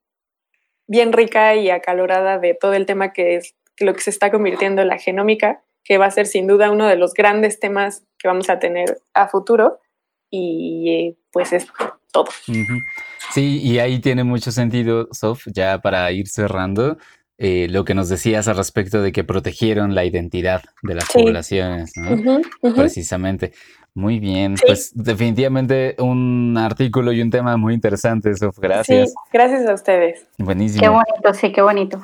[0.86, 4.82] bien rica y acalorada de todo el tema que es lo que se está convirtiendo
[4.82, 8.28] en la genómica, que va a ser sin duda uno de los grandes temas que
[8.28, 9.80] vamos a tener a futuro.
[10.30, 11.68] Y pues es
[12.12, 12.26] todo.
[13.32, 16.98] Sí, y ahí tiene mucho sentido, Sof, ya para ir cerrando,
[17.38, 21.92] eh, lo que nos decías al respecto de que protegieron la identidad de las poblaciones,
[21.96, 22.40] ¿no?
[22.74, 23.52] Precisamente.
[23.94, 28.58] Muy bien, pues definitivamente un artículo y un tema muy interesante, Sof.
[28.58, 29.08] Gracias.
[29.08, 30.26] Sí, gracias a ustedes.
[30.36, 30.82] Buenísimo.
[30.82, 32.02] Qué bonito, sí, qué bonito.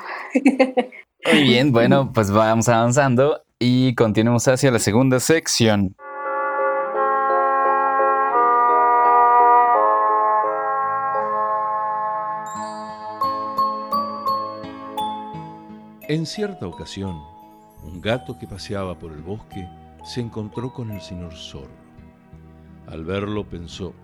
[1.33, 5.95] Muy bien, bueno, pues vamos avanzando y continuemos hacia la segunda sección.
[16.13, 17.25] En cierta ocasión,
[17.83, 19.67] un gato que paseaba por el bosque
[20.05, 21.73] se encontró con el señor zorro.
[22.87, 23.95] Al verlo pensó,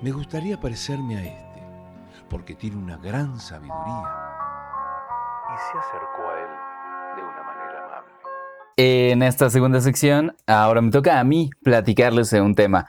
[0.00, 1.62] me gustaría parecerme a este,
[2.30, 4.14] porque tiene una gran sabiduría.
[5.52, 8.12] Y se acercó a él de una manera amable.
[8.76, 12.86] En esta segunda sección, ahora me toca a mí platicarles de un tema.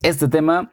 [0.00, 0.70] Este tema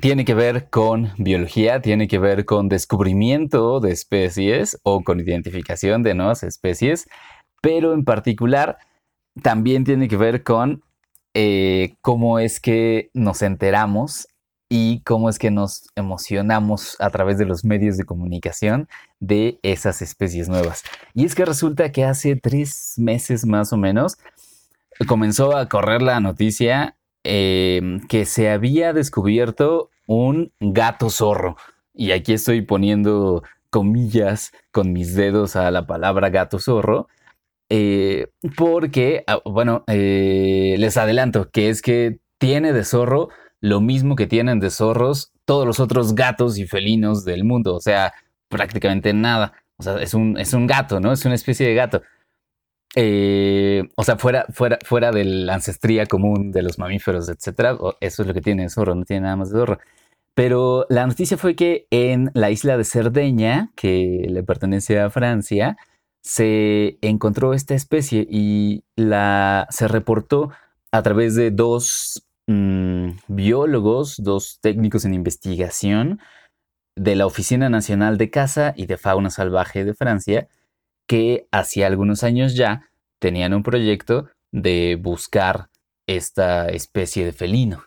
[0.00, 6.02] tiene que ver con biología, tiene que ver con descubrimiento de especies o con identificación
[6.02, 7.08] de nuevas especies,
[7.62, 8.78] pero en particular
[9.42, 10.82] también tiene que ver con
[11.34, 14.28] eh, cómo es que nos enteramos
[14.68, 18.88] y cómo es que nos emocionamos a través de los medios de comunicación
[19.20, 20.82] de esas especies nuevas.
[21.14, 24.16] Y es que resulta que hace tres meses más o menos
[25.06, 31.56] comenzó a correr la noticia em, que se había descubierto un gato zorro.
[31.94, 37.08] Y aquí estoy poniendo comillas con mis dedos a la palabra gato zorro
[37.70, 44.16] eh, porque, ah, bueno, eh, les adelanto que es que tiene de zorro lo mismo
[44.16, 47.74] que tienen de zorros todos los otros gatos y felinos del mundo.
[47.74, 48.12] O sea,
[48.48, 49.54] prácticamente nada.
[49.76, 51.12] O sea, es un, es un gato, ¿no?
[51.12, 52.02] Es una especie de gato.
[52.96, 58.22] Eh, o sea, fuera, fuera, fuera de la ancestría común de los mamíferos, etcétera, eso
[58.22, 59.78] es lo que tiene zorro, no tiene nada más de zorro.
[60.34, 65.76] Pero la noticia fue que en la isla de Cerdeña, que le pertenece a Francia,
[66.22, 70.50] se encontró esta especie y la, se reportó
[70.90, 76.20] a través de dos mm, biólogos, dos técnicos en investigación
[76.96, 80.48] de la Oficina Nacional de Caza y de Fauna Salvaje de Francia,
[81.06, 82.88] que hacía algunos años ya
[83.18, 85.68] tenían un proyecto de buscar
[86.06, 87.84] esta especie de felino.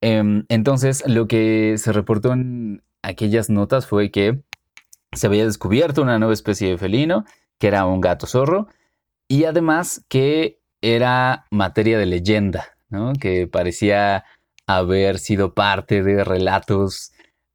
[0.00, 4.42] Em, entonces, lo que se reportó en aquellas notas fue que
[5.12, 7.24] se había descubierto una nueva especie de felino,
[7.58, 8.68] que era un gato zorro,
[9.28, 12.76] y además que era materia de leyenda,
[13.20, 14.24] que parecía
[14.66, 17.13] haber sido parte de relatos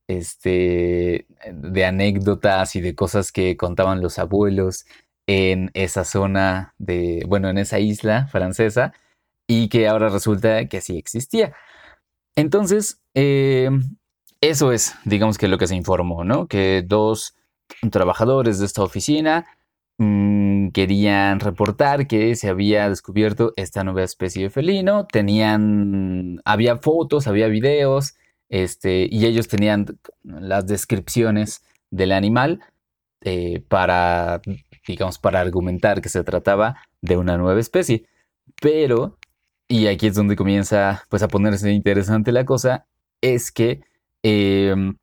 [0.10, 4.86] este, de anécdotas y de cosas que contaban los abuelos
[5.28, 8.92] en esa zona de, bueno, en esa isla francesa
[9.48, 11.54] y que ahora resulta que sí existía.
[12.36, 13.70] Entonces, eh,
[14.42, 16.48] eso es, digamos que lo que se informó, ¿no?
[16.48, 17.36] Que dos
[17.92, 19.46] trabajadores de esta oficina
[20.00, 27.28] mm, querían reportar que se había descubierto esta nueva especie de felino, tenían, había fotos,
[27.28, 28.16] había videos,
[28.50, 29.86] este, y ellos tenían
[30.24, 32.62] las descripciones del animal
[33.22, 34.42] eh, para,
[34.88, 38.06] digamos, para argumentar que se trataba de una nueva especie.
[38.62, 39.18] Pero,
[39.68, 42.86] y aquí es donde comienza pues a ponerse interesante la cosa,
[43.22, 43.82] es que
[44.24, 44.98] em,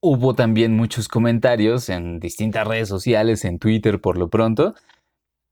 [0.00, 4.74] hubo también muchos comentarios en distintas redes sociales, en Twitter por lo pronto,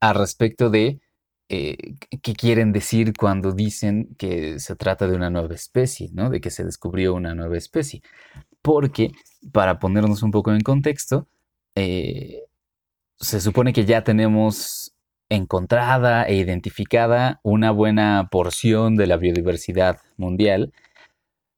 [0.01, 1.01] al respecto de
[1.49, 6.29] eh, qué quieren decir cuando dicen que se trata de una nueva especie, ¿no?
[6.29, 8.03] De que se descubrió una nueva especie.
[8.61, 9.11] Porque,
[9.51, 11.27] para ponernos un poco en contexto,
[11.75, 12.43] eh,
[13.19, 14.93] se supone que ya tenemos
[15.29, 20.71] encontrada e identificada una buena porción de la biodiversidad mundial.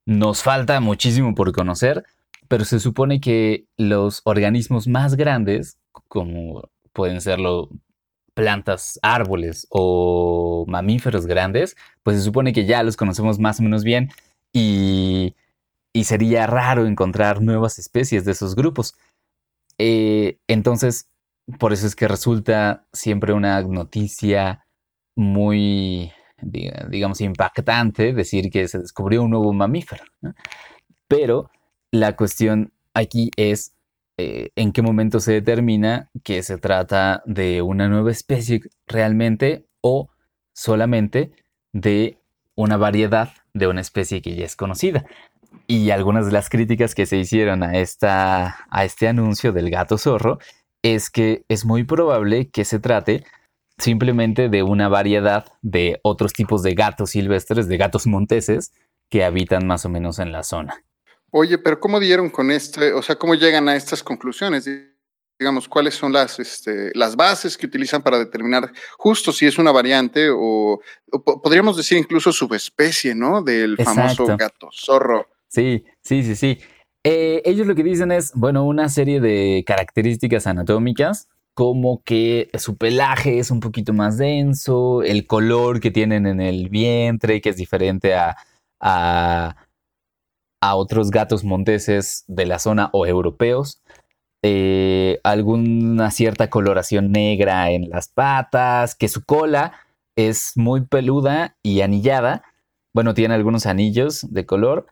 [0.06, 2.04] Nos falta muchísimo por conocer,
[2.48, 5.78] pero se supone que los organismos más grandes,
[6.08, 7.68] como pueden serlo
[8.34, 13.84] plantas, árboles o mamíferos grandes, pues se supone que ya los conocemos más o menos
[13.84, 14.10] bien
[14.52, 15.34] y,
[16.04, 18.94] sería raro encontrar nuevas especies de esos grupos.
[19.78, 21.08] Eh, entonces,
[21.58, 24.64] por eso es que resulta siempre una noticia
[25.14, 30.04] muy, digamos, impactante decir que se descubrió un nuevo mamífero.
[31.08, 31.50] Pero
[31.90, 33.74] la cuestión aquí es
[34.18, 40.10] eh, en qué momento se determina que se trata de una nueva especie realmente o
[40.52, 41.32] solamente
[41.72, 42.18] de
[42.54, 45.04] una variedad de una especie que ya es conocida.
[45.66, 49.98] Y algunas de las críticas que se hicieron a, esta, a este anuncio del gato
[49.98, 50.38] zorro
[50.82, 53.24] es que es muy probable que se trate
[53.78, 58.72] simplemente de una variedad de otros tipos de gatos silvestres, de gatos monteses,
[59.08, 60.84] que habitan más o menos en la zona.
[61.34, 64.68] Oye, pero ¿cómo dieron con este, o sea, cómo llegan a estas conclusiones?
[65.38, 69.72] Digamos, ¿cuáles son las, este, las bases que utilizan para determinar justo si es una
[69.72, 70.80] variante o,
[71.42, 73.42] podríamos decir incluso subespecie, ¿no?
[73.42, 75.26] Del famoso gato zorro.
[75.48, 76.58] Sí, sí, sí, sí.
[77.02, 82.76] Eh, ellos lo que dicen es, bueno, una serie de características anatómicas, como que su
[82.76, 87.56] pelaje es un poquito más denso, el color que tienen en el vientre, que es
[87.56, 88.36] diferente a
[88.82, 89.56] a
[90.70, 93.82] otros gatos monteses de la zona o europeos.
[94.44, 99.72] Eh, alguna cierta coloración negra en las patas, que su cola
[100.16, 102.44] es muy peluda y anillada.
[102.94, 104.86] Bueno, tiene algunos anillos de color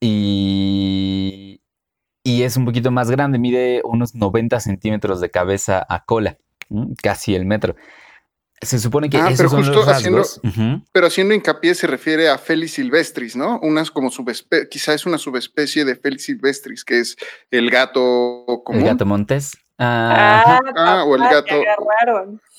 [0.00, 1.60] y,
[2.24, 6.38] y es un poquito más grande, mide unos 90 centímetros de cabeza a cola,
[7.02, 7.76] casi el metro.
[8.62, 10.22] Se supone que ah, pero justo haciendo,
[10.90, 13.60] pero haciendo hincapié se refiere a Felis silvestris, ¿no?
[13.60, 17.16] Unas como subespecie, quizá es una subespecie de Felis silvestris, que es
[17.50, 18.80] el gato común.
[18.80, 19.52] El gato montés.
[19.78, 21.54] Ah, ah o el gato.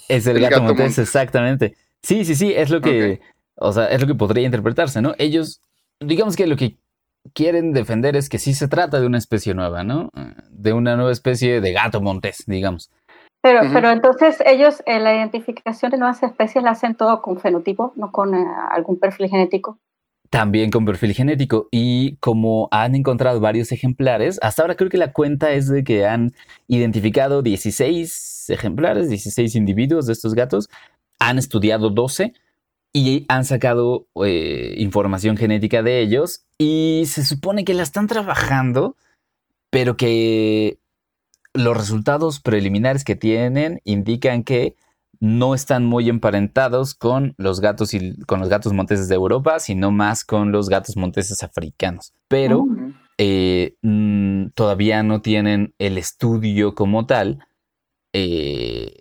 [0.08, 1.76] Es el, gato, montés, exactamente.
[2.04, 3.20] Sí, sí, sí, es lo que,
[3.56, 5.16] o sea, es lo que podría interpretarse, ¿no?
[5.18, 5.62] Ellos,
[6.00, 6.78] digamos que lo que
[7.34, 10.12] quieren defender es que sí se trata de una especie nueva, ¿no?
[10.52, 12.92] De una nueva especie de gato montés, digamos.
[13.42, 17.94] Pero, pero entonces ellos en la identificación de nuevas especies la hacen todo con fenotipo,
[17.96, 19.80] no con eh, algún perfil genético.
[20.30, 21.70] También con perfil genético.
[21.72, 26.06] Y como han encontrado varios ejemplares, hasta ahora creo que la cuenta es de que
[26.06, 26.34] han
[26.68, 30.70] identificado 16 ejemplares, 16 individuos de estos gatos,
[31.20, 32.34] han estudiado 12
[32.94, 38.96] y han sacado eh, información genética de ellos y se supone que la están trabajando,
[39.70, 40.80] pero que
[41.58, 44.76] los resultados preliminares que tienen indican que
[45.20, 49.92] no están muy emparentados con los gatos y con los gatos monteses de Europa, sino
[49.92, 52.14] más con los gatos monteses africanos.
[52.28, 52.94] Pero Mm.
[53.18, 57.40] eh, mm, todavía no tienen el estudio como tal
[58.14, 58.94] eh,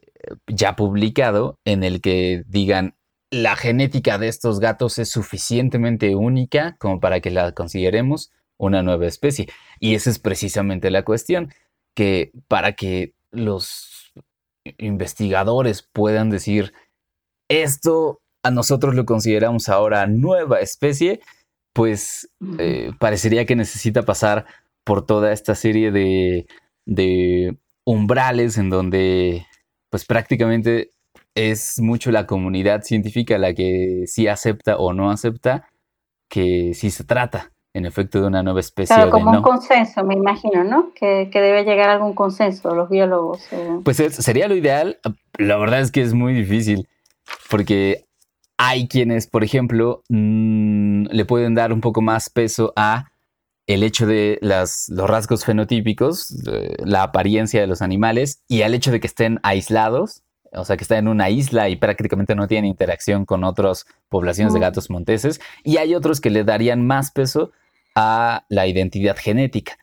[0.46, 2.94] ya publicado en el que digan
[3.30, 9.06] la genética de estos gatos es suficientemente única como para que la consideremos una nueva
[9.06, 9.48] especie.
[9.80, 11.52] Y esa es precisamente la cuestión,
[11.96, 14.12] que para que los
[14.76, 16.74] investigadores puedan decir
[17.48, 21.20] esto a nosotros lo consideramos ahora nueva especie,
[21.72, 24.46] pues eh, parecería que necesita pasar
[24.84, 26.46] por toda esta serie de,
[26.84, 29.46] de umbrales en donde
[29.90, 30.90] pues prácticamente
[31.34, 35.68] es mucho la comunidad científica la que sí acepta o no acepta
[36.28, 40.02] que sí se trata en efecto de una nueva especie Claro, de como un consenso,
[40.04, 40.92] me imagino, ¿no?
[40.94, 43.42] Que, que debe llegar a algún consenso los biólogos.
[43.52, 44.98] o- Pues es- sería lo ideal.
[45.38, 46.88] La verdad es que es muy difícil
[47.50, 48.04] porque
[48.58, 53.06] hay quienes, por ejemplo, mm, le pueden dar un poco más peso a
[53.66, 58.74] el hecho de las, los rasgos fenotípicos, eh, la apariencia de los animales y al
[58.74, 60.22] hecho de que estén aislados,
[60.52, 64.54] o sea, que están en una isla y prácticamente no tienen interacción con otras poblaciones
[64.54, 64.62] de Mm.
[64.62, 65.40] gatos monteses.
[65.64, 67.50] Y hay otros que le darían más peso
[67.96, 69.78] a la identidad genética.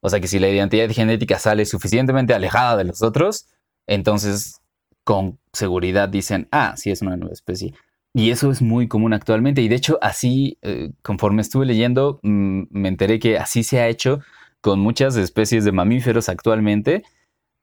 [0.00, 3.46] O sea, que si la identidad genética sale suficientemente alejada de los otros,
[3.86, 4.60] entonces
[5.04, 7.72] con seguridad dicen, ah, sí es una nueva especie.
[8.12, 9.62] Y eso es muy común actualmente.
[9.62, 13.88] Y de hecho, así, eh, conforme estuve leyendo, mm, me enteré que así se ha
[13.88, 14.20] hecho
[14.60, 17.02] con muchas especies de mamíferos actualmente,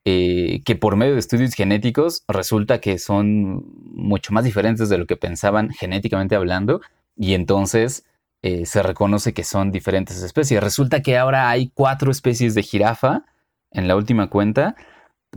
[0.05, 3.63] eh, que por medio de estudios genéticos resulta que son
[3.93, 6.81] mucho más diferentes de lo que pensaban genéticamente hablando.
[7.15, 8.03] Y entonces
[8.43, 10.61] eh, se reconoce que son diferentes especies.
[10.61, 13.25] Resulta que ahora hay cuatro especies de jirafa
[13.71, 14.75] en la última cuenta,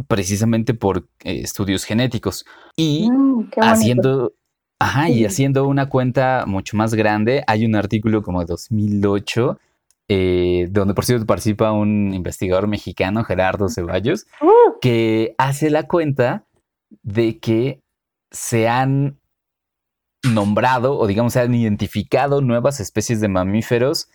[0.08, 2.44] precisamente por eh, estudios genéticos.
[2.76, 4.32] Y Mm, haciendo,
[4.78, 9.58] ajá, y haciendo una cuenta mucho más grande, hay un artículo como de 2008,
[10.08, 16.44] eh, donde por cierto participa un investigador mexicano, Gerardo Ceballos, Uh, que hace la cuenta
[17.02, 17.80] de que
[18.30, 19.18] se han
[20.34, 24.08] nombrado o digamos se han identificado nuevas especies de mamíferos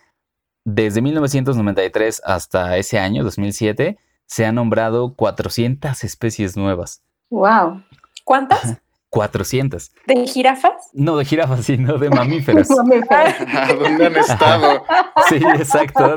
[0.64, 7.02] desde 1993 hasta ese año, 2007, se han nombrado 400 especies nuevas.
[7.30, 7.82] wow.
[8.24, 8.80] ¿Cuántas?
[9.10, 9.90] 400.
[10.06, 10.90] ¿De jirafas?
[10.92, 12.70] No de jirafas, sino de mamíferos.
[12.76, 13.34] Mamíferos.
[13.54, 14.84] ¿A dónde han estado?
[15.28, 16.16] Sí, exacto.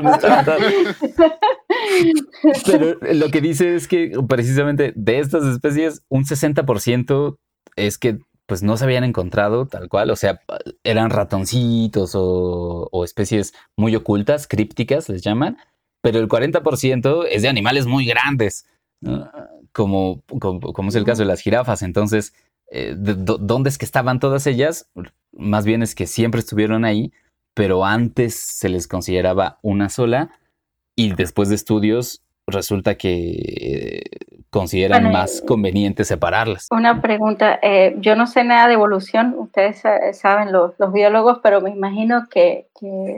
[2.66, 7.36] Pero lo que dice es que precisamente de estas especies, un 60%
[7.76, 10.40] es que pues no se habían encontrado tal cual, o sea,
[10.82, 15.56] eran ratoncitos o, especies muy ocultas, crípticas les llaman,
[16.02, 18.66] pero el 40% es de animales muy grandes,
[19.72, 21.82] como, como, es el caso de las jirafas.
[21.82, 22.34] Entonces,
[22.70, 24.90] eh, ¿dónde es que estaban todas ellas?
[25.32, 27.12] Más bien es que siempre estuvieron ahí,
[27.54, 30.30] pero antes se les consideraba una sola
[30.96, 34.02] y después de estudios resulta que eh,
[34.54, 36.68] consideran Bueno, más conveniente separarlas.
[36.70, 41.40] Una pregunta, eh, yo no sé nada de evolución, ustedes sa- saben los, los biólogos,
[41.42, 43.16] pero me imagino que, que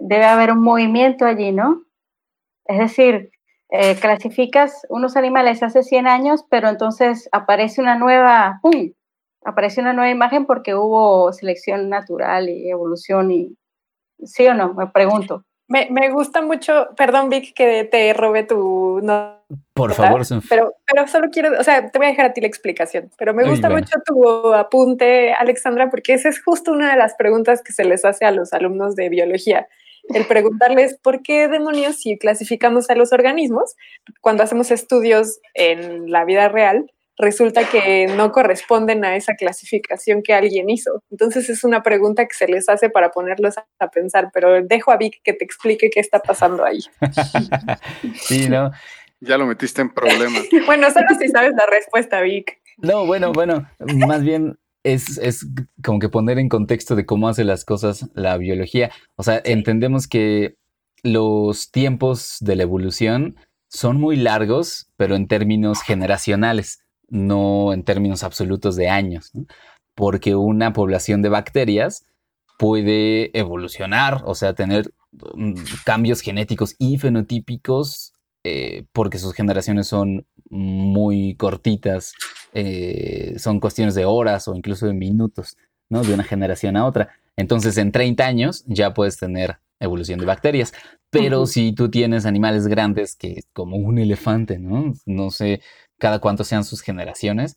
[0.00, 1.82] debe haber un movimiento allí, ¿no?
[2.64, 3.30] Es decir,
[3.68, 8.92] eh, clasificas unos animales hace 100 años, pero entonces aparece una nueva, ¡pum!
[9.44, 13.54] Aparece una nueva imagen porque hubo selección natural y evolución y
[14.24, 14.72] ¿sí o no?
[14.72, 15.44] Me pregunto.
[15.68, 20.04] Me, me gusta mucho, perdón Vic que te robé tu no, Por ¿verdad?
[20.06, 22.46] favor, Sof- pero, pero solo quiero, o sea, te voy a dejar a ti la
[22.46, 23.84] explicación, pero me Ay, gusta bueno.
[23.84, 28.04] mucho tu apunte, Alexandra, porque esa es justo una de las preguntas que se les
[28.04, 29.66] hace a los alumnos de biología.
[30.14, 33.74] El preguntarles por qué demonios si clasificamos a los organismos,
[34.20, 40.34] cuando hacemos estudios en la vida real, resulta que no corresponden a esa clasificación que
[40.34, 41.02] alguien hizo.
[41.10, 44.90] Entonces es una pregunta que se les hace para ponerlos a, a pensar, pero dejo
[44.90, 46.80] a Vic que te explique qué está pasando ahí.
[48.14, 48.72] sí, ¿no?
[49.20, 50.44] Ya lo metiste en problemas.
[50.66, 52.60] Bueno, solo si sabes la respuesta, Vic.
[52.78, 53.68] No, bueno, bueno,
[54.06, 55.46] más bien es, es
[55.82, 58.90] como que poner en contexto de cómo hace las cosas la biología.
[59.16, 60.56] O sea, entendemos que
[61.02, 63.36] los tiempos de la evolución
[63.68, 69.46] son muy largos, pero en términos generacionales, no en términos absolutos de años, ¿no?
[69.94, 72.06] Porque una población de bacterias
[72.58, 75.54] puede evolucionar, o sea, tener mm,
[75.84, 78.13] cambios genéticos y fenotípicos
[78.44, 82.12] eh, porque sus generaciones son muy cortitas,
[82.52, 85.56] eh, son cuestiones de horas o incluso de minutos,
[85.88, 86.02] ¿no?
[86.04, 87.08] De una generación a otra.
[87.36, 90.72] Entonces, en 30 años ya puedes tener evolución de bacterias.
[91.10, 91.46] Pero Ujú.
[91.46, 94.92] si tú tienes animales grandes, que como un elefante, ¿no?
[95.06, 95.60] No sé
[95.98, 97.56] cada cuánto sean sus generaciones,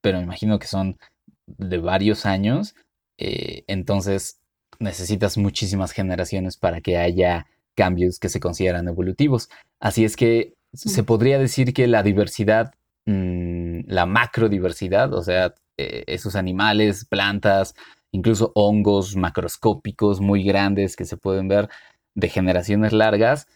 [0.00, 0.98] pero me imagino que son
[1.46, 2.74] de varios años.
[3.18, 4.40] Eh, entonces
[4.78, 7.46] necesitas muchísimas generaciones para que haya
[7.76, 9.48] cambios que se consideran evolutivos.
[9.78, 12.74] Así es que se podría decir que la diversidad,
[13.06, 17.74] mm, la macrodiversidad, o sea, eh, esos animales, plantas,
[18.12, 21.68] incluso hongos macroscópicos muy grandes que se pueden ver
[22.14, 23.46] de generaciones largas,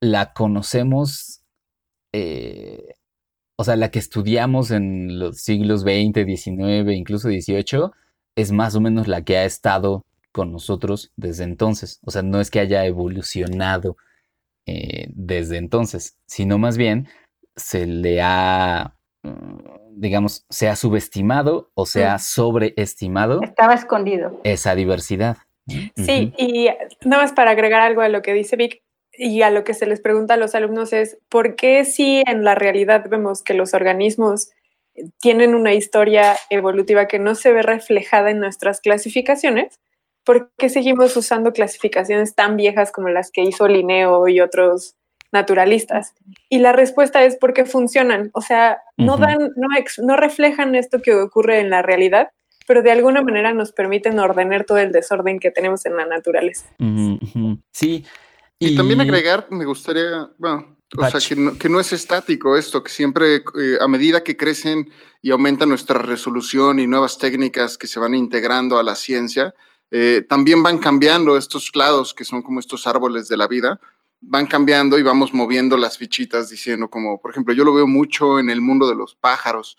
[0.00, 1.42] la conocemos,
[2.12, 2.94] eh,
[3.56, 7.90] o sea, la que estudiamos en los siglos XX, XIX, incluso XVIII,
[8.36, 12.00] es más o menos la que ha estado con nosotros desde entonces.
[12.04, 13.96] O sea, no es que haya evolucionado
[14.66, 17.08] eh, desde entonces, sino más bien
[17.56, 22.20] se le ha, mm, digamos, se ha subestimado o se ha mm.
[22.20, 23.42] sobreestimado.
[23.42, 24.40] Estaba escondido.
[24.44, 25.38] Esa diversidad.
[25.96, 26.68] Sí, y
[27.04, 29.86] nada más para agregar algo a lo que dice Vic y a lo que se
[29.86, 33.74] les pregunta a los alumnos es, ¿por qué si en la realidad vemos que los
[33.74, 34.50] organismos
[35.20, 39.78] tienen una historia evolutiva que no se ve reflejada en nuestras clasificaciones?
[40.28, 44.94] ¿Por qué seguimos usando clasificaciones tan viejas como las que hizo Linneo y otros
[45.32, 46.12] naturalistas?
[46.50, 49.68] Y la respuesta es porque funcionan, o sea, no dan, no,
[50.02, 52.28] no reflejan esto que ocurre en la realidad,
[52.66, 56.66] pero de alguna manera nos permiten ordenar todo el desorden que tenemos en la naturaleza.
[57.72, 58.04] Sí.
[58.58, 61.20] Y, también agregar, me gustaría, bueno, o sea,
[61.58, 64.90] que no, es estático esto, que siempre eh, a medida que crecen
[65.22, 69.54] y aumenta nuestra resolución y nuevas técnicas que se van integrando a la ciencia,
[69.90, 73.80] eh, también van cambiando estos clados que son como estos árboles de la vida,
[74.20, 78.38] van cambiando y vamos moviendo las fichitas diciendo como, por ejemplo, yo lo veo mucho
[78.38, 79.76] en el mundo de los pájaros,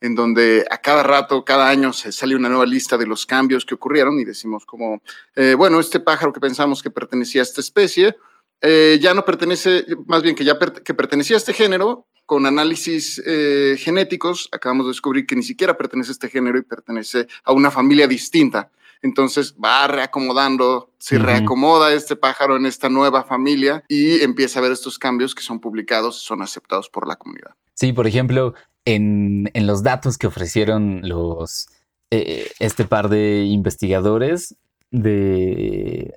[0.00, 3.64] en donde a cada rato, cada año se sale una nueva lista de los cambios
[3.64, 5.02] que ocurrieron y decimos como,
[5.34, 8.16] eh, bueno, este pájaro que pensamos que pertenecía a esta especie,
[8.60, 13.22] eh, ya no pertenece, más bien que ya que pertenecía a este género, con análisis
[13.26, 17.52] eh, genéticos acabamos de descubrir que ni siquiera pertenece a este género y pertenece a
[17.52, 18.70] una familia distinta.
[19.02, 24.72] Entonces va reacomodando, se reacomoda este pájaro en esta nueva familia y empieza a ver
[24.72, 27.50] estos cambios que son publicados y son aceptados por la comunidad.
[27.74, 28.54] Sí, por ejemplo,
[28.86, 31.68] en, los datos que ofrecieron los,
[32.10, 34.56] eh, este par de investigadores,
[34.90, 36.14] de,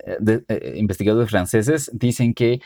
[0.48, 2.60] eh, investigadores franceses, dicen que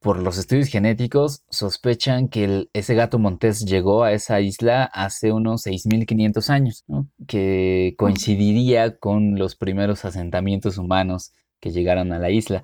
[0.00, 5.66] por los estudios genéticos, sospechan que ese gato montés llegó a esa isla hace unos
[5.66, 6.84] 6.500 años,
[7.26, 12.62] que coincidiría con los primeros asentamientos humanos que llegaron a la isla.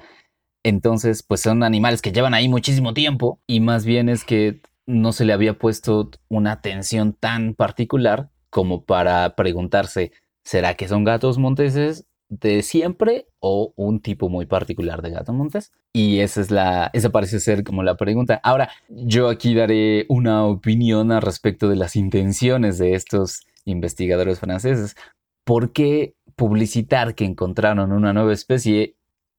[0.63, 5.13] Entonces, pues son animales que llevan ahí muchísimo tiempo y más bien es que no
[5.13, 10.13] se le había puesto una atención tan particular como para preguntarse,
[10.45, 15.73] ¿será que son gatos monteses de siempre o un tipo muy particular de gato montés?
[15.93, 18.41] Y esa es la, esa parece ser como la pregunta.
[18.43, 24.97] Ahora, yo aquí daré una opinión al respecto de las intenciones de estos investigadores franceses.
[25.45, 28.97] ¿Por qué publicitar que encontraron una nueva especie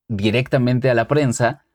[0.08, 1.66] directamente a la prensa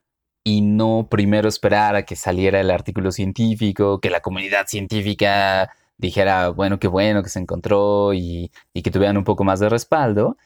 [0.45, 6.49] y no primero esperar a que saliera el artículo científico, que la comunidad científica dijera,
[6.49, 10.39] bueno, qué bueno que se encontró y, y que tuvieran un poco más de respaldo?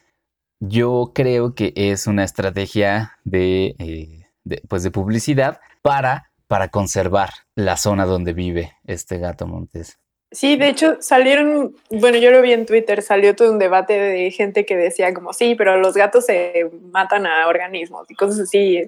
[0.68, 4.26] Yo creo que es una estrategia de, eh,
[4.68, 9.98] pues de publicidad para, para conservar la zona donde vive este gato montés.
[10.34, 14.32] Sí, de hecho salieron, bueno, yo lo vi en Twitter, salió todo un debate de
[14.32, 18.84] gente que decía como, sí, pero los gatos se matan a organismos y cosas así.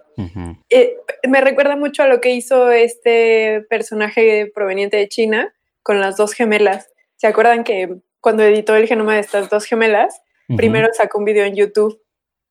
[0.70, 0.97] Eh,
[1.29, 5.55] me recuerda mucho a lo que hizo este personaje proveniente de China
[5.85, 6.89] con las dos gemelas.
[7.14, 10.20] ¿Se acuerdan que cuando editó el genoma de estas dos gemelas,
[10.55, 12.01] primero sacó un video en YouTube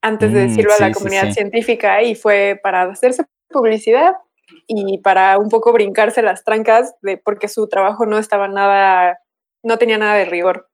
[0.02, 4.14] antes de mm, decirlo a la comunidad científica y fue para hacerse publicidad
[4.68, 9.20] y para un poco brincarse las trancas de porque su trabajo no estaba nada
[9.64, 10.70] no tenía nada de rigor.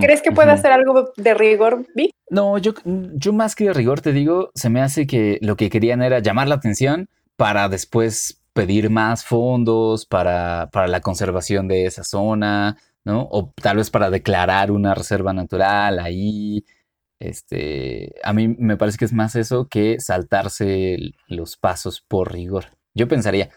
[0.00, 2.10] ¿Crees que puede hacer algo de rigor, Vi?
[2.28, 5.70] No, yo, yo más que de rigor te digo, se me hace que lo que
[5.70, 11.86] querían era llamar la atención para después pedir más fondos para, para la conservación de
[11.86, 12.76] esa zona,
[13.08, 13.26] ¿no?
[13.30, 16.64] O tal vez para declarar una reserva natural ahí.
[17.18, 22.66] Este, a mí me parece que es más eso que saltarse los pasos por rigor.
[22.94, 23.48] Yo pensaría,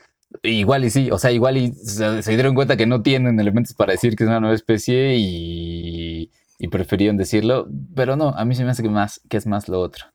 [0.41, 3.91] igual y sí, o sea, igual y se, dieron cuenta que no tienen elementos para
[3.91, 8.63] decir que es una nueva especie y, y preferieron decirlo, pero no, a mí se
[8.63, 10.05] me hace que, más, que es más lo otro.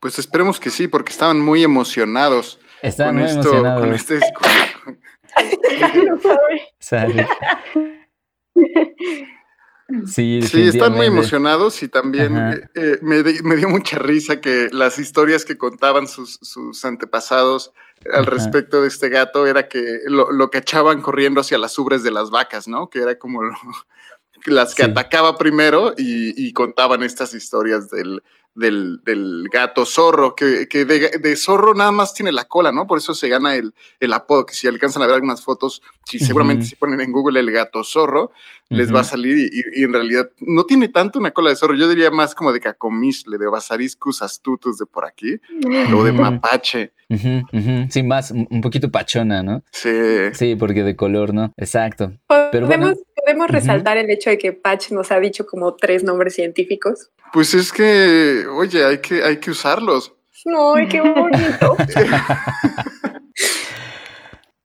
[0.00, 2.58] Pues esperemos que sí, porque estaban muy emocionados.
[2.82, 3.82] Estaban muy emocionados.
[3.82, 4.18] Con este...
[10.06, 14.68] Sí, Sí, están muy emocionados y también eh, eh, me, me dio mucha risa que
[14.70, 17.72] las historias que contaban sus, sus antepasados
[18.12, 18.30] al Ajá.
[18.30, 22.30] respecto de este gato era que lo, lo cachaban corriendo hacia las ubres de las
[22.30, 22.88] vacas, ¿no?
[22.88, 23.56] Que era como lo-
[24.46, 24.90] las que Sí.
[24.92, 28.22] atacaba primero y, y contaban estas historias del,
[28.54, 32.86] del, del gato zorro, que, que de, de zorro nada más tiene la cola, ¿no?
[32.86, 36.18] Por eso se gana el, el apodo, que si alcanzan a ver algunas fotos, si
[36.18, 36.68] seguramente Ujú.
[36.70, 38.32] si ponen en Google el gato zorro,
[38.68, 41.56] les va a salir y, y- y en realidad no tiene tanto una cola de
[41.56, 45.40] zorro, yo diría más como de cacomisle, de basariscus astutus de por aquí,
[45.94, 46.92] o de mapache.
[47.90, 49.62] Sí, más, un poquito pachona, ¿no?
[49.72, 49.90] Sí.
[50.32, 51.52] Sí, porque de color, ¿no?
[51.56, 52.12] Exacto.
[52.28, 53.02] Pero Podemos, bueno.
[53.16, 53.52] podemos Ujú.
[53.52, 57.10] resaltar el hecho de que Patch nos ha dicho como tres nombres científicos.
[57.32, 60.14] Pues es que, oye, hay que, hay que usarlos.
[60.76, 61.76] ¡Ay, qué bonito!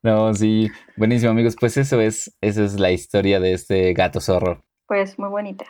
[0.06, 1.56] No, sí, buenísimo, amigos.
[1.60, 4.64] Pues eso es, esa es la historia de este gato zorro.
[4.86, 5.66] Pues muy bonita.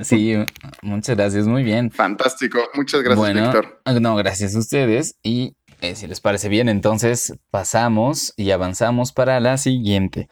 [0.00, 0.34] Sí,
[0.82, 1.92] muchas gracias, muy bien.
[1.92, 2.58] Fantástico.
[2.74, 3.80] Muchas gracias, bueno, Víctor.
[4.00, 5.16] no, gracias a ustedes.
[5.22, 10.28] Y eh, si les parece bien, entonces pasamos y avanzamos para la siguiente.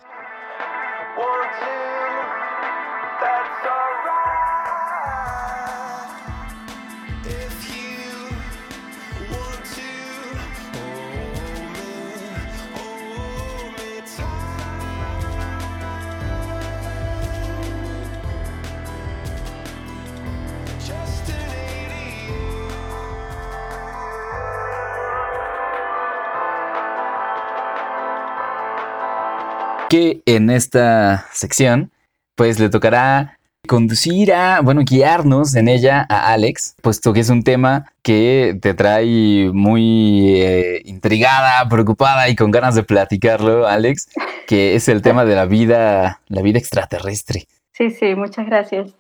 [29.95, 31.93] Que en esta sección,
[32.35, 33.39] pues le tocará
[33.69, 38.75] conducir a, bueno, guiarnos en ella a Alex, puesto que es un tema que te
[38.75, 44.11] trae muy eh, intrigada, preocupada y con ganas de platicarlo, Alex,
[44.49, 47.45] que es el tema de la vida, la vida extraterrestre.
[47.71, 48.97] Sí, sí, muchas gracias.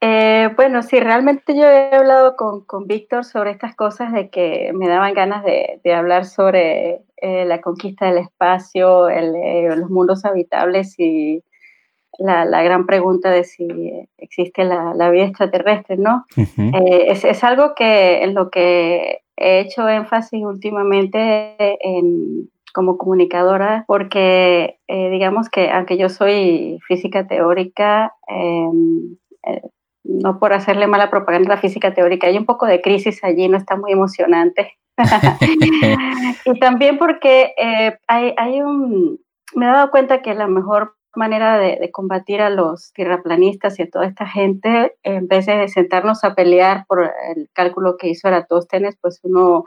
[0.00, 4.70] Eh, bueno, sí, realmente yo he hablado con, con Víctor sobre estas cosas de que
[4.72, 9.88] me daban ganas de, de hablar sobre eh, la conquista del espacio, el, eh, los
[9.90, 11.40] mundos habitables y
[12.18, 13.68] la, la, gran pregunta de si
[14.18, 16.24] existe la, la vida extraterrestre, ¿no?
[16.36, 16.82] Uh -huh.
[16.82, 23.84] eh, es, es, algo que en lo que he hecho énfasis últimamente en, como comunicadora,
[23.86, 29.16] porque digamos que aunque yo soy física teórica, em,
[30.02, 33.48] no por hacerle mala propaganda a la física teórica, hay un poco de crisis allí,
[33.48, 34.72] no está muy emocionante.
[36.44, 39.20] y también porque eh, hay, hay, un,
[39.54, 43.90] me he dado cuenta que la mejor manera de, combatir a los tierraplanistas y a
[43.90, 48.96] toda esta gente, en vez de sentarnos a pelear por el cálculo que hizo Eratóstenes,
[49.00, 49.64] pues uno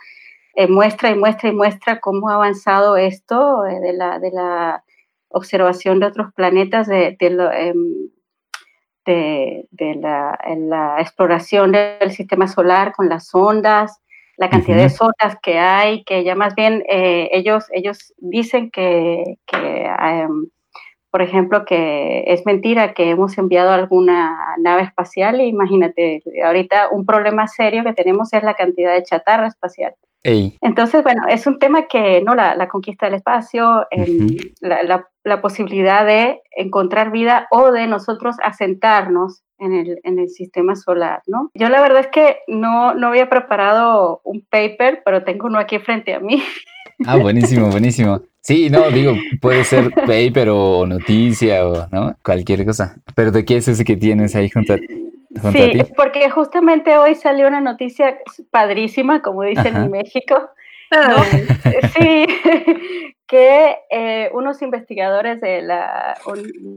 [0.55, 4.83] eh, muestra y muestra y muestra cómo ha avanzado esto eh, de, la, de la
[5.29, 7.29] observación de otros planetas, de, de,
[9.95, 14.01] la, la, exploración del sistema solar con las ondas,
[14.37, 14.83] la cantidad uh -huh.
[14.83, 19.89] de sondas que hay, que ya más bien eh, ellos, ellos dicen que, que
[20.27, 20.47] um,
[21.15, 25.39] por ejemplo, que es mentira que hemos enviado alguna nave espacial.
[25.39, 29.93] E imagínate, ahorita un problema serio que tenemos es la cantidad de chatarra espacial.
[30.23, 30.57] Ey.
[30.59, 32.35] Entonces, bueno, es un tema que, ¿no?
[32.35, 34.53] La, la conquista del espacio, el, uh -huh.
[34.59, 40.29] la, la, la, posibilidad de encontrar vida o de nosotros asentarnos en el, en el
[40.29, 41.51] sistema solar, ¿no?
[41.53, 45.79] Yo la verdad es que no, no había preparado un paper, pero tengo uno aquí
[45.79, 46.41] frente a mí.
[47.05, 48.21] Ah, buenísimo, buenísimo.
[48.39, 52.15] Sí, no, digo, puede ser paper o noticia o, ¿no?
[52.23, 52.95] Cualquier cosa.
[53.15, 54.77] Pero ¿de qué es ese que tienes ahí junto a,
[55.41, 55.91] junto sí, a ti?
[55.97, 58.17] porque justamente hoy salió una noticia
[58.49, 59.83] padrísima, como dicen Ajá.
[59.83, 60.49] en México.
[60.91, 61.23] ¿no?
[61.97, 62.25] sí,
[63.27, 66.15] que eh, unos investigadores de la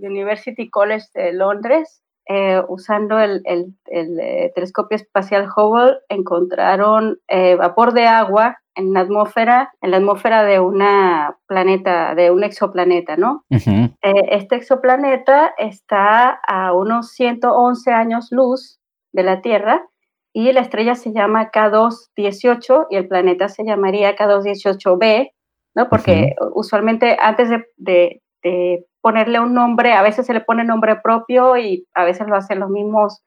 [0.02, 7.54] University College de Londres, eh, usando el, el, el eh, telescopio espacial Hubble, encontraron eh,
[7.56, 13.16] vapor de agua en la atmósfera, en la atmósfera de una planeta, de un exoplaneta,
[13.16, 13.44] ¿no?
[13.50, 13.96] Uh -huh.
[14.02, 18.78] eh, este exoplaneta está a unos 111 años luz
[19.12, 19.84] de la Tierra
[20.32, 25.32] y la estrella se llama K218 y el planeta se llamaría K218b,
[25.74, 25.88] ¿no?
[25.88, 26.52] Porque uh -huh.
[26.54, 31.56] usualmente antes de, de, de, ponerle un nombre, a veces se le pone nombre propio
[31.56, 33.22] y a veces lo hacen los mismos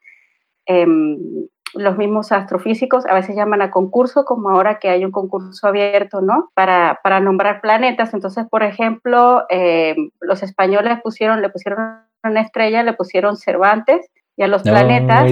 [0.68, 0.86] eh,
[1.74, 6.22] los mismos astrofísicos a veces llaman a concurso, como ahora que hay un concurso abierto,
[6.22, 6.52] ¿no?
[6.54, 8.14] Para, para nombrar planetas.
[8.14, 14.44] Entonces, por ejemplo, eh, los españoles pusieron, le pusieron una estrella, le pusieron Cervantes, y
[14.44, 15.32] a los no, planetas,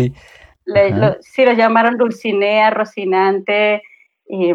[0.66, 3.82] le, lo, sí, los llamaron Dulcinea, Rocinante,
[4.26, 4.54] y,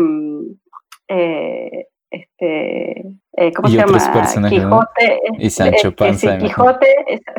[1.08, 3.00] eh, este,
[3.36, 4.48] eh, ¿cómo se llama?
[4.48, 5.20] Quijote.
[5.38, 6.38] Y Sancho Panza.
[6.38, 6.86] Quijote,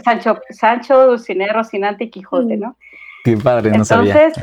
[0.04, 2.78] Sancho, Sancho, Dulcinea, Rocinante y Quijote, ¿no?
[3.24, 4.34] Qué padre, no Entonces,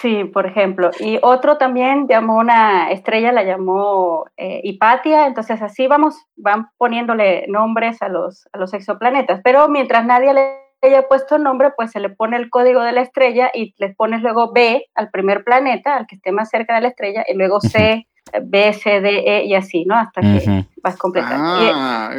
[0.00, 0.90] Sí, por ejemplo.
[0.98, 5.26] Y otro también llamó una estrella, la llamó eh, Hipatia.
[5.26, 9.42] Entonces así vamos, van poniéndole nombres a los, a los exoplanetas.
[9.44, 13.02] Pero mientras nadie le haya puesto nombre, pues se le pone el código de la
[13.02, 16.80] estrella y les pones luego B al primer planeta, al que esté más cerca de
[16.80, 18.06] la estrella, y luego C,
[18.42, 19.94] B, C, D, E y así, ¿no?
[19.94, 21.44] Hasta que vas completando.
[21.74, 22.14] Ah,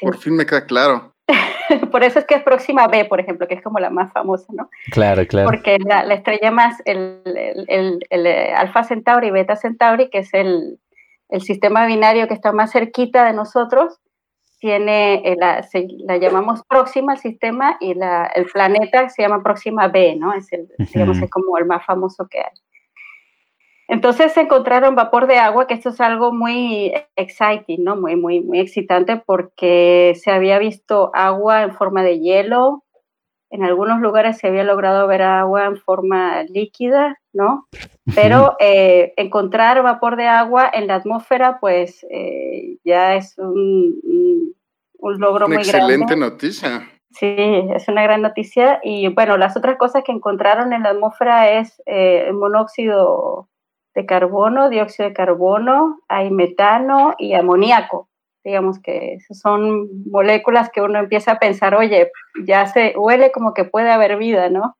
[0.00, 1.14] por fin me queda claro.
[1.90, 4.46] por eso es que es próxima B, por ejemplo, que es como la más famosa,
[4.52, 4.68] ¿no?
[4.90, 5.48] Claro, claro.
[5.48, 7.20] Porque la, estrella más, el,
[7.68, 10.78] el, el, eh, Alfa Centauri y Beta Centauri, que es el,
[11.40, 13.98] sistema binario que está más cerquita de nosotros,
[14.60, 15.66] tiene, eh, la,
[16.06, 20.32] la, llamamos próxima al sistema y la, el planeta se llama próxima B, ¿no?
[20.32, 22.52] Es, el, digamos, es como el más famoso que hay.
[23.88, 27.96] Entonces se encontraron vapor de agua, que esto es algo muy exciting, ¿no?
[27.96, 32.84] Muy, muy, muy excitante porque se había visto agua en forma de hielo.
[33.50, 37.68] En algunos lugares se había logrado ver agua en forma líquida, ¿no?
[38.14, 44.00] Pero eh, encontrar vapor de agua en la atmósfera, pues eh, ya es un,
[44.98, 45.70] un logro muy grande.
[45.70, 46.88] Excelente noticia.
[47.10, 47.36] Sí,
[47.74, 48.80] es una gran noticia.
[48.82, 53.48] Y bueno, las otras cosas que encontraron en la atmósfera es eh, monóxido
[53.94, 58.08] de carbono, dióxido de carbono, hay metano y amoníaco.
[58.44, 62.10] Digamos que son moléculas que uno empieza a pensar, oye,
[62.44, 64.76] ya se huele como que puede haber vida, ¿no?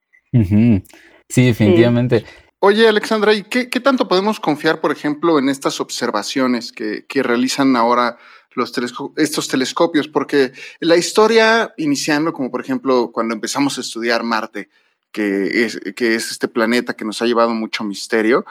[1.28, 2.24] Sí, definitivamente.
[2.66, 8.16] Oye, Alexandra, ¿y qué, tanto podemos confiar, por ejemplo, en estas observaciones que, realizan ahora
[8.54, 8.72] los
[9.16, 10.08] estos telescopios?
[10.08, 14.70] Porque la historia, iniciando como por ejemplo cuando empezamos a estudiar Marte,
[15.12, 18.46] que es, que es este planeta que nos ha llevado mucho misterio,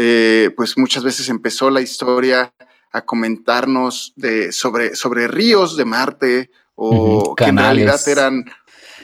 [0.00, 2.54] eh, pues muchas veces empezó la historia
[2.92, 8.44] a comentarnos de, sobre, sobre ríos de Marte o que en realidad eran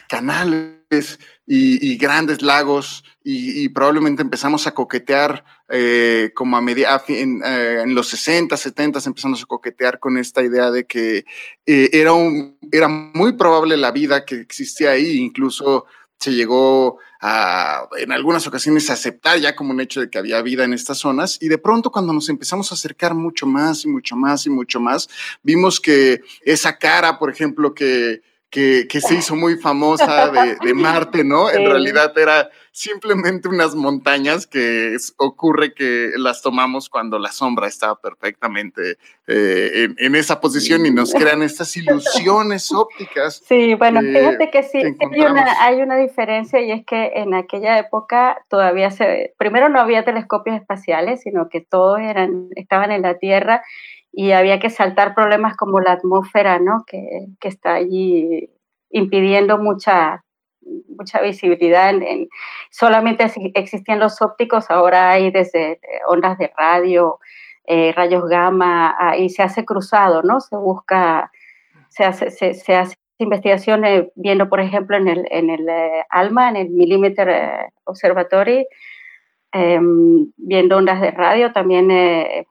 [0.08, 1.18] canales
[1.48, 8.06] y, grandes lagos y, probablemente empezamos a coquetear eh, como a media, eh, en, los
[8.10, 11.24] 60, 70 empezamos a coquetear con esta idea de que
[11.66, 15.86] era, un, era muy probable la vida que existía ahí, incluso
[16.20, 17.00] se llegó
[17.96, 21.38] en algunas ocasiones aceptar ya como un hecho de que había vida en estas zonas
[21.40, 24.78] y de pronto cuando nos empezamos a acercar mucho más y mucho más y mucho
[24.78, 25.08] más,
[25.42, 28.20] vimos que esa cara, por ejemplo, que,
[28.54, 31.50] que, se hizo muy famosa de, Marte, ¿no?
[31.50, 37.96] En realidad era simplemente unas montañas que ocurre que las tomamos cuando la sombra estaba
[37.96, 38.96] perfectamente
[39.26, 43.42] eh, en, esa posición y nos crean estas ilusiones ópticas.
[43.44, 47.78] Sí, bueno, fíjate que sí, hay, una, hay una diferencia y es que en aquella
[47.78, 53.18] época todavía se, primero no había telescopios espaciales, sino que todos eran, estaban en la
[53.18, 53.62] Tierra
[54.16, 56.84] y había que saltar problemas como la atmósfera, ¿no?
[56.86, 58.48] Que, que está allí
[58.90, 60.24] impidiendo mucha,
[60.96, 61.90] mucha visibilidad.
[61.90, 62.28] En,
[62.70, 67.18] solamente existían los ópticos, ahora hay desde eh, ondas de radio,
[67.66, 70.40] eh, rayos gamma, y se hace cruzado, ¿no?
[70.40, 71.32] Se busca,
[71.88, 76.50] se hace, se, se hace investigaciones viendo, por ejemplo, en el, en el eh, ALMA,
[76.50, 78.66] en el Millimeter Observatory,
[79.54, 81.88] em, viendo ondas de radio, también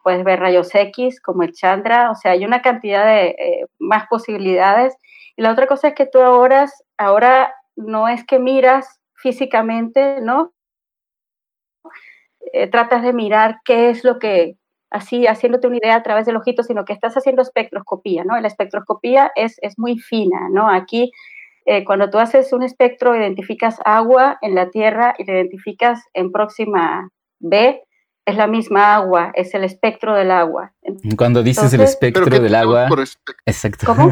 [0.04, 4.96] puedes ver rayos X como el Chandra, o sea, hay una cantidad de más posibilidades.
[5.36, 6.66] Y la otra cosa es que tú ahora,
[6.98, 10.54] ahora no es que miras físicamente, ¿no?
[12.52, 14.58] Eh, tratas de mirar qué es lo que,
[14.92, 18.40] así haciéndote una idea a través del ojito, sino que estás haciendo espectroscopía, ¿no?
[18.40, 20.70] La espectroscopía es, es muy fina, ¿no?
[20.70, 21.12] Aquí,
[21.66, 26.32] eh, cuando tú haces un espectro, identificas agua en la Tierra y te identificas en
[26.32, 27.10] próxima
[27.40, 27.82] B,
[28.26, 30.72] es la misma agua, es el espectro del agua.
[31.18, 32.88] Cuando dices el espectro del agua,
[33.46, 33.86] exacto.
[33.86, 34.12] ¿Cómo?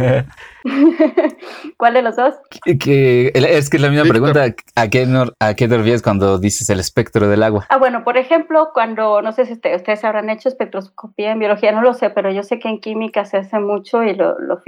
[1.78, 2.36] ¿Cuál de los dos?
[2.80, 4.44] Que, es que es la misma pregunta.
[4.76, 5.08] ¿A qué,
[5.40, 7.66] ¿A qué te refieres cuando dices el espectro del agua?
[7.70, 11.82] Ah, bueno, por ejemplo, cuando, no sé si ustedes, habrán hecho espectroscopía en biología, no
[11.82, 14.62] lo sé, pero yo sé que en química se hace mucho y los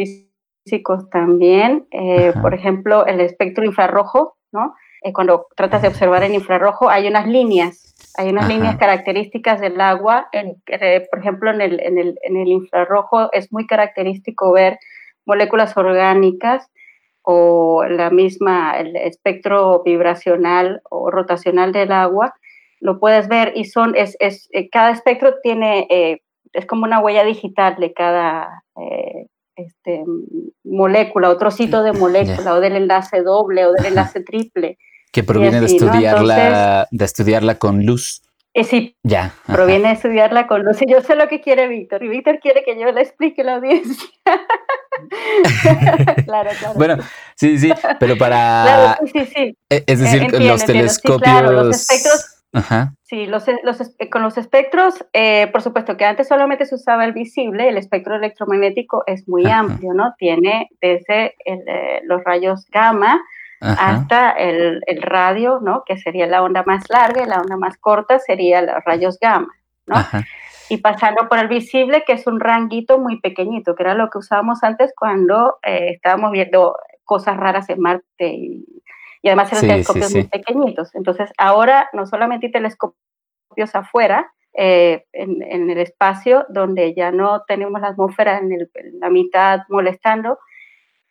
[0.63, 1.87] físicos también.
[1.91, 4.75] Eh, por ejemplo, el espectro infrarrojo, ¿no?
[5.01, 9.79] Eh, cuando tratas de observar en infrarrojo, hay unas líneas hay unas líneas características del
[9.81, 10.29] agua,
[11.09, 14.77] por ejemplo, en el, en, el, en el, infrarrojo es muy característico ver
[15.25, 16.69] moléculas orgánicas
[17.23, 22.35] o la misma, el espectro vibracional o rotacional del agua,
[22.79, 26.99] lo puedes ver y son, es, es eh, cada espectro tiene, eh, es como una
[26.99, 30.03] huella digital de cada eh, este,
[30.63, 34.77] molécula o trocito de molécula o del enlace doble o del enlace triple.
[35.11, 38.23] Que proviene de, estudiarla, de estudiarla con luz.
[38.55, 40.79] Eh, sí, ya, proviene de estudiarla con luz.
[40.81, 43.45] Y yo sé lo que quiere Víctor, y Víctor quiere que yo le explique a
[43.45, 44.07] la audiencia.
[46.25, 46.73] claro, claro.
[46.75, 46.97] Bueno,
[47.35, 48.63] sí, sí, pero para...
[48.63, 51.51] Claro, sí, sí, e, Es decir, los telescopios...
[51.51, 52.42] los espectros...
[53.01, 53.79] Sí, los, los,
[54.11, 58.15] con los espectros, eh, por supuesto que antes solamente se usaba el visible, el espectro
[58.15, 60.13] electromagnético es muy amplio, ¿no?
[60.17, 63.21] Tiene desde eh, los rayos gamma,
[63.59, 65.83] hasta el, el, radio, ¿no?
[65.85, 69.53] Que sería la onda más larga y la onda más corta sería los rayos gamma,
[69.87, 69.95] ¿no?
[70.69, 74.17] Y pasando por el visible, que es un ranguito muy pequeñito, que era lo que
[74.17, 76.75] usábamos antes cuando eh, estábamos viendo
[77.05, 78.65] cosas raras en Marte y,
[79.27, 80.93] además eran telescopios muy pequeñitos.
[80.95, 82.95] Entonces, ahora no solamente hay telescopios
[83.73, 88.99] afuera, eh, en, en, el espacio, donde ya no tenemos la atmósfera en, el, en
[88.99, 90.37] la mitad molestando,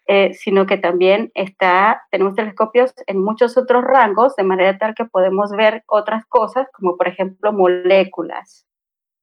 [0.06, 5.04] eh, sino que también está, tenemos telescopios en muchos otros rangos, de manera tal que
[5.04, 8.66] podemos ver otras cosas, como por ejemplo moléculas,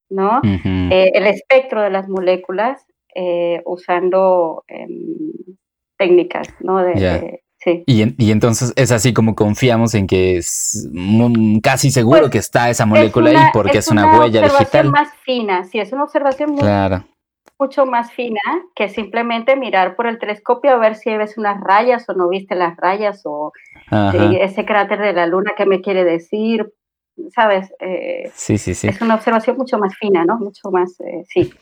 [0.10, 0.40] ¿no?
[0.44, 5.32] Eh, el espectro de las moléculas eh, usando em,
[5.98, 6.78] técnicas, ¿no?
[6.78, 7.84] De, sí.
[7.86, 10.90] y, entonces es así como confiamos en que es
[11.62, 14.48] casi seguro pues, que está esa molécula ahí porque es, una, huella digital.
[14.48, 17.04] Es una observación más fina, sí, es una observación muy, claro
[17.60, 18.40] mucho más fina
[18.74, 22.56] que simplemente mirar por el telescopio a ver si ves unas rayas o no viste
[22.56, 23.52] las rayas o
[23.92, 26.72] ese cráter de la luna que me quiere decir,
[27.36, 27.70] ¿sabes?
[27.82, 28.88] Eh, sí, sí, sí.
[28.88, 30.38] Es una observación mucho más fina, ¿no?
[30.38, 31.54] Mucho más, eh, sí.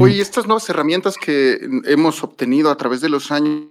[0.00, 3.68] Oye, estas nuevas herramientas que hemos obtenido a través de los años,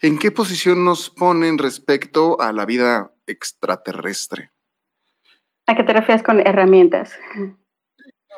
[0.00, 4.50] ¿en qué posición nos ponen respecto a la vida extraterrestre?
[5.66, 7.12] ¿A qué te refieres con herramientas?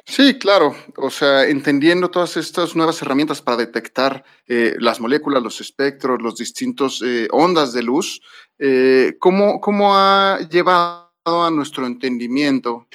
[0.04, 0.74] Sí, claro.
[0.96, 6.36] O sea, entendiendo todas estas nuevas herramientas para detectar eh, las moléculas, los espectros, los
[6.36, 8.20] distintos eh, ondas de luz,
[8.58, 12.86] eh, ¿cómo, ¿cómo, ha llevado a nuestro entendimiento?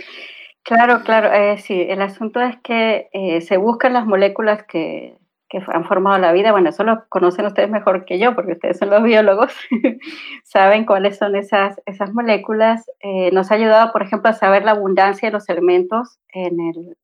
[0.63, 1.29] Claro, claro.
[1.61, 3.07] sí, el asunto es que
[3.45, 5.15] se buscan las moléculas que,
[5.49, 8.79] que han formado la vida, bueno, eso lo conocen ustedes mejor que yo, porque ustedes
[8.79, 9.53] son los biólogos,
[10.43, 12.89] saben cuáles son esas, esas moléculas.
[13.01, 16.97] Eh, nos ha ayudado, por ejemplo, a saber la abundancia de los elementos en el,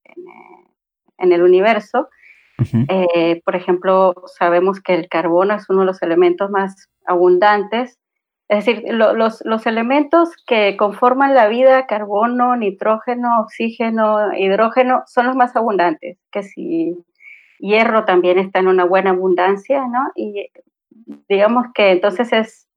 [1.18, 2.10] en el, universo.
[2.90, 8.00] Eh, por ejemplo, sabemos que el carbono es uno de los elementos más abundantes.
[8.50, 15.36] Es decir, los, los elementos que conforman la vida, carbono, nitrógeno, oxígeno, hidrógeno, son los
[15.36, 16.18] más abundantes.
[16.32, 16.98] Que si
[17.62, 20.12] hierro también está en una buena abundancia, ¿no?
[20.16, 20.50] Y
[21.30, 22.68] digamos que entonces es,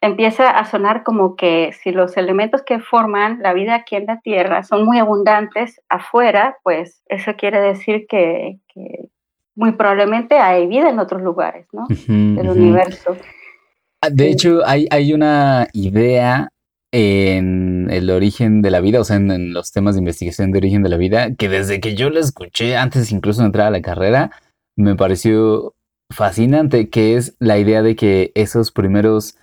[0.00, 4.20] empieza a sonar como que si los elementos que forman la vida aquí en la
[4.20, 8.58] Tierra son muy abundantes afuera, pues eso quiere decir que,
[9.54, 11.86] muy probablemente hay vida en otros lugares, ¿no?
[11.88, 13.16] Del universo.
[14.00, 16.50] Ah, de hecho, hay, hay una idea
[16.92, 20.82] en el origen de la vida, o sea, en, los temas de investigación de origen
[20.82, 23.82] de la vida, que desde que yo lo escuché, antes incluso de entrar a la
[23.82, 24.30] carrera,
[24.76, 25.74] me pareció
[26.10, 29.36] fascinante, que es la idea de que esos primeros,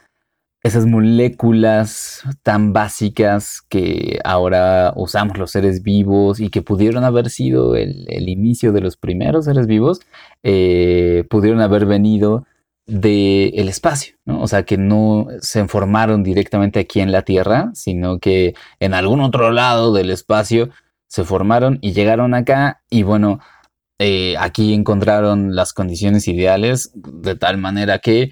[0.62, 7.76] esas moléculas tan básicas que ahora usamos los seres vivos y que pudieron haber sido
[7.76, 10.02] el, inicio de los primeros seres vivos,
[10.43, 12.45] eh, pudieron haber venido
[12.88, 14.42] del espacio, ¿no?
[14.42, 19.22] O sea, que no se formaron directamente aquí en la Tierra, sino que en algún
[19.22, 20.70] otro lado del espacio
[21.08, 23.40] se formaron y llegaron acá y bueno,
[24.00, 28.32] eh, aquí encontraron las condiciones ideales de tal manera que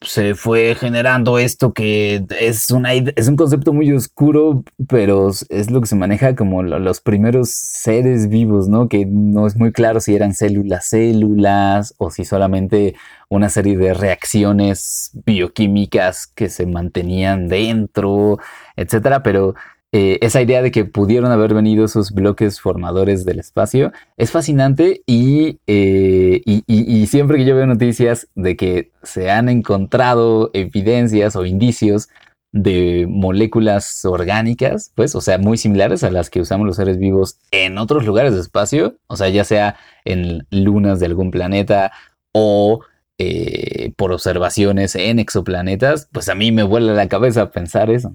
[0.00, 5.80] se fue generando esto que es, una, es un concepto muy oscuro, pero es lo
[5.80, 8.88] que se maneja como los primeros seres vivos, ¿no?
[8.88, 12.94] Que no es muy claro si eran células, células, o si solamente
[13.28, 18.38] una serie de reacciones bioquímicas que se mantenían dentro,
[18.76, 19.54] etcétera, pero
[19.96, 25.02] eh, esa idea de que pudieron haber venido esos bloques formadores del espacio es fascinante
[25.06, 31.46] eh, y, y, siempre que yo veo noticias de que se han encontrado evidencias o
[31.46, 32.08] indicios
[32.50, 37.38] de moléculas orgánicas, pues, o sea, muy similares a las que usamos los seres vivos
[37.52, 41.92] en otros lugares del espacio, o sea, ya sea en lunas de algún planeta
[42.32, 42.80] o
[43.18, 48.12] eh, por observaciones en exoplanetas, pues a mí me vuela la cabeza pensar eso.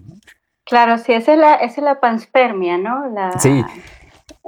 [0.66, 3.10] Claro, sí, esa es la, es la panspermia, ¿no?
[3.10, 3.64] La, sí.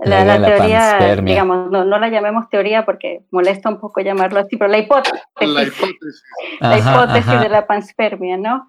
[0.03, 4.79] La, teoría, digamos, no, la llamemos teoría porque molesta un poco llamarlo así, pero la
[4.79, 5.21] hipótesis.
[5.39, 6.23] La hipótesis.
[6.59, 8.67] La hipótesis de la panspermia, ¿no?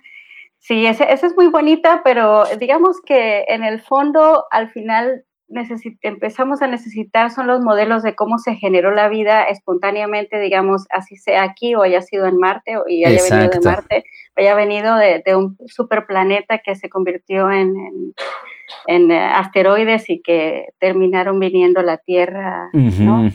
[0.58, 5.24] Sí, esa, es muy bonita, pero digamos que en el fondo, al final,
[6.02, 11.16] empezamos a necesitar son los modelos de cómo se generó la vida espontáneamente, digamos, así
[11.16, 14.04] sea aquí o haya sido en Marte o y haya venido de Marte,
[14.36, 17.74] haya venido de, un superplaneta que se convirtió en,
[18.86, 23.30] en, eh, asteroides y que terminaron viniendo a la Tierra, ¿no?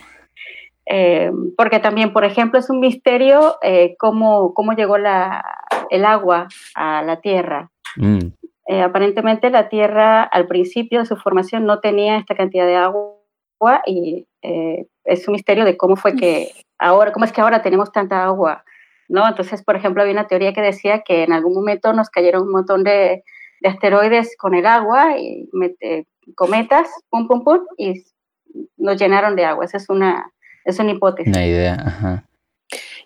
[0.89, 5.43] Eh, porque también, por ejemplo, es un misterio eh, cómo, cómo llegó la,
[5.89, 7.69] el agua a la Tierra.
[7.97, 8.29] Mm.
[8.67, 13.81] Eh, aparentemente la Tierra al principio de su formación no tenía esta cantidad de agua
[13.85, 14.27] y
[15.03, 18.63] es un misterio de cómo fue que ahora, cómo es que ahora tenemos tanta agua,
[19.09, 19.27] ¿no?
[19.27, 22.51] Entonces, por ejemplo, había una teoría que decía que en algún momento nos cayeron un
[22.51, 23.23] montón de,
[23.61, 25.49] de asteroides con el agua y
[26.35, 28.05] cometas, pum, pum, pum, y
[28.77, 29.65] nos llenaron de agua.
[29.65, 30.31] Esa es una,
[30.65, 31.35] es una hipótesis.
[31.35, 32.23] Una idea, ajá.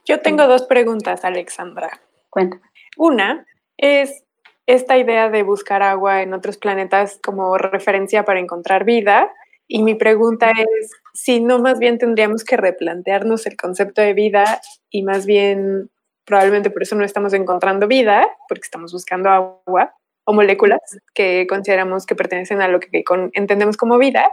[0.05, 2.01] Yo tengo dos preguntas, Alexandra.
[2.29, 2.63] Cuéntame.
[2.97, 3.45] Una
[3.77, 4.23] es
[4.65, 9.31] esta idea de buscar agua en otros planetas como referencia para encontrar vida.
[9.67, 14.61] Y mi pregunta es si no más bien tendríamos que replantearnos el concepto de vida
[14.89, 15.89] y más bien
[16.25, 19.93] probablemente por eso no estamos encontrando vida, porque estamos buscando agua
[20.23, 20.79] o moléculas
[21.13, 23.03] que consideramos que pertenecen a lo que
[23.33, 24.29] entendemos como vida,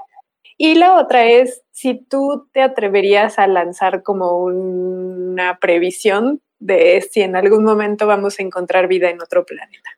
[0.60, 7.22] y la otra es si tú te atreverías a lanzar como una previsión de si
[7.22, 9.97] en algún momento vamos a encontrar vida en otro planeta.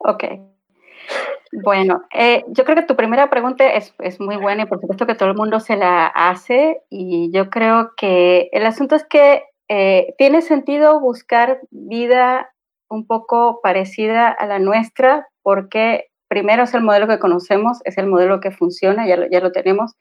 [0.00, 0.24] Ok.
[1.52, 5.14] Bueno, eh, yo creo que tu primera pregunta es, muy buena y por supuesto que
[5.14, 10.14] todo el mundo se la hace y yo creo que el asunto es que eh,
[10.16, 12.52] tiene sentido buscar vida
[12.88, 18.06] un poco parecida a la nuestra porque primero es el modelo que conocemos, es el
[18.06, 19.96] modelo que funciona, ya lo, ya lo tenemos.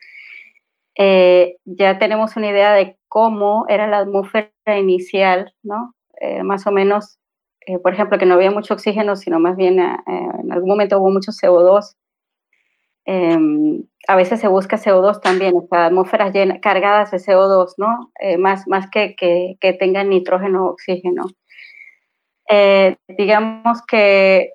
[0.95, 5.95] Eh, ya tenemos una idea de cómo era la atmósfera inicial, ¿no?
[6.21, 7.17] Eh, más o menos,
[7.65, 11.11] eh, por ejemplo, que no había mucho oxígeno, sino más bien en algún momento hubo
[11.11, 11.95] mucho CO2.
[13.05, 18.11] Em, a veces se busca CO2 también, o sea, atmósferas cargadas de CO2, ¿no?
[18.37, 21.25] más, más que, que, que tengan nitrógeno o oxígeno.
[23.07, 24.53] digamos que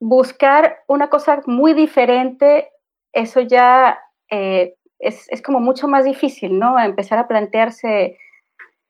[0.00, 2.70] buscar una cosa muy diferente,
[3.12, 3.98] eso ya
[4.30, 6.78] eh, es, es, como mucho más difícil, ¿no?
[6.78, 8.18] Empezar a plantearse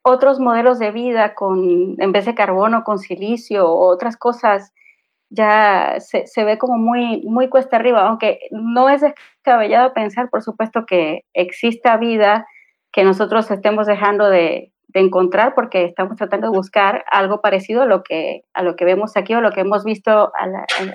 [0.08, 4.72] otros modelos de vida con, en vez de carbono, con silicio o otras cosas,
[5.30, 10.42] ya se, se, ve como muy, muy cuesta arriba, aunque no es descabellado pensar, por
[10.42, 12.46] supuesto, que exista vida
[12.92, 17.86] que nosotros estemos dejando de, de encontrar porque estamos tratando de buscar algo parecido a
[17.86, 20.46] lo que, a lo que vemos aquí o lo que hemos visto a,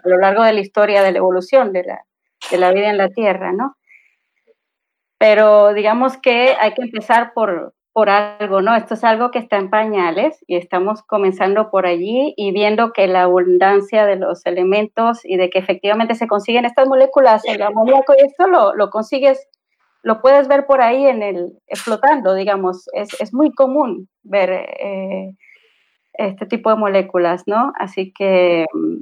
[0.05, 2.05] lo largo de la historia de la evolución de la,
[2.49, 3.75] de la, vida en la Tierra, ¿no?
[5.17, 8.75] Pero digamos que hay que empezar por, por algo, ¿no?
[8.75, 13.07] Esto es algo que está en pañales y estamos comenzando por allí y viendo que
[13.07, 18.13] la abundancia de los elementos y de que efectivamente se consiguen estas moléculas, el amoníaco
[18.17, 19.47] y esto lo, lo consigues
[20.03, 25.35] lo puedes ver por ahí en el flotando, digamos, es, es muy común ver eh,
[26.13, 27.71] este tipo de moléculas, ¿no?
[27.77, 28.97] Así que mm,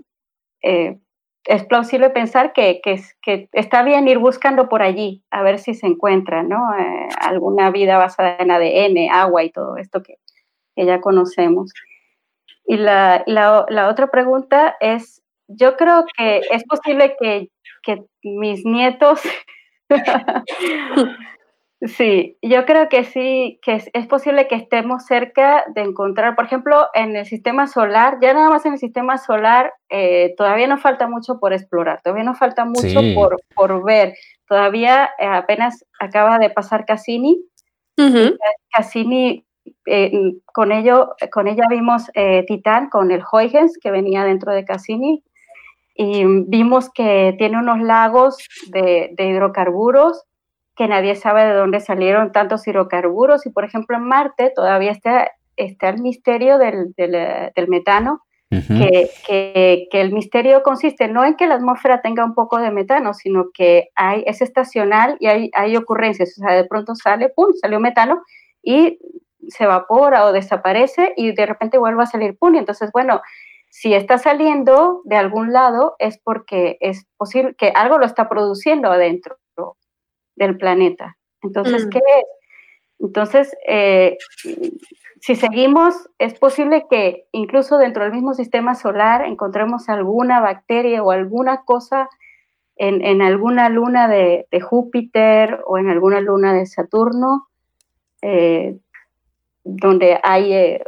[0.64, 1.00] eh,
[1.46, 5.88] es plausible pensar que, que, está bien ir buscando por allí, a ver si se
[5.88, 6.58] encuentra, ¿no?
[6.78, 10.16] Eh, alguna vida basada en ADN, agua y todo esto que,
[10.76, 11.72] que ya conocemos.
[12.66, 17.50] Y la, la, la, otra pregunta es, yo creo que es posible que
[18.22, 19.22] mis nietos
[21.82, 26.88] Sí, yo creo que sí, que es, posible que estemos cerca de encontrar, por ejemplo,
[26.94, 31.08] en el sistema solar, ya nada más en el sistema solar, eh, todavía nos falta
[31.08, 34.16] mucho por explorar, todavía nos falta mucho por, por, ver.
[34.46, 37.42] Todavía eh, apenas acaba de pasar Cassini.
[38.72, 39.46] Cassini,
[39.86, 40.12] eh,
[40.48, 42.12] con, ello, con ella vimos
[42.46, 45.24] Titán, con el Huygens que venía dentro de Cassini,
[46.02, 50.24] y vimos que tiene unos lagos de, hidrocarburos
[50.80, 55.30] que nadie sabe de dónde salieron tantos hidrocarburos y por ejemplo en Marte todavía está,
[55.58, 61.56] está el misterio del, del, metano, que, que, el misterio consiste no en que la
[61.56, 66.34] atmósfera tenga un poco de metano, sino que hay, es estacional y hay, hay ocurrencias,
[66.38, 68.24] o sea, de pronto sale, ¡pum!, salió metano
[68.64, 69.00] y
[69.50, 72.56] se evapora o desaparece y de repente vuelve a salir, ¡pum!
[72.56, 73.20] Y entonces, bueno,
[73.68, 78.90] si está saliendo de algún lado es porque es posible que algo lo está produciendo
[78.90, 79.36] adentro
[80.40, 81.18] del planeta.
[81.44, 81.90] Entonces, mm.
[81.90, 82.26] ¿qué es?
[83.00, 84.18] Entonces, eh,
[85.22, 91.12] si seguimos, es posible que incluso dentro del mismo sistema solar encontremos alguna bacteria o
[91.12, 92.10] alguna cosa
[92.76, 97.48] en, alguna luna de, Júpiter o en alguna luna de Saturno,
[98.22, 98.78] eh,
[99.64, 100.84] donde hay eh,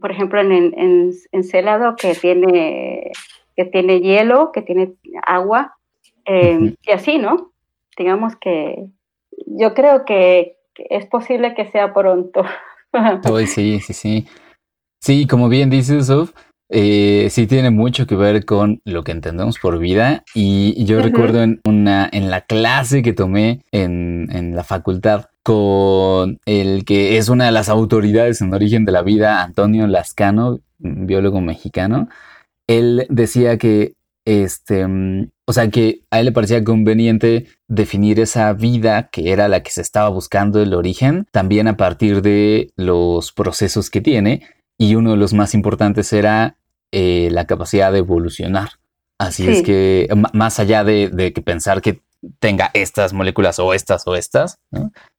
[0.00, 3.12] por ejemplo, en, en, en que tiene,
[3.56, 5.76] que tiene hielo, que tiene agua,
[6.24, 7.52] eh, y así, ¿no?
[7.96, 8.86] Digamos que
[9.46, 12.44] yo creo que es posible que sea pronto.
[13.46, 14.26] sí, sí, sí.
[15.00, 16.32] Sí, como bien dice Sof,
[16.70, 20.24] eh, sí tiene mucho que ver con lo que entendemos por vida.
[20.34, 26.38] Y yo recuerdo en, una, en la clase que tomé en, en, la facultad con
[26.46, 31.40] el que es una de las autoridades en origen de la vida, Antonio Lascano, biólogo
[31.40, 32.08] mexicano.
[32.66, 33.92] Él decía que
[34.24, 39.48] este, mm, o sea, que a él le parecía conveniente definir esa vida que era
[39.48, 44.42] la que se estaba buscando el origen, también a partir de los procesos que tiene,
[44.78, 46.56] y uno de los más importantes era
[46.92, 48.70] eh, la capacidad de evolucionar.
[49.18, 52.00] Así es que, más allá de, que pensar que
[52.40, 54.58] tenga estas moléculas o estas o estas,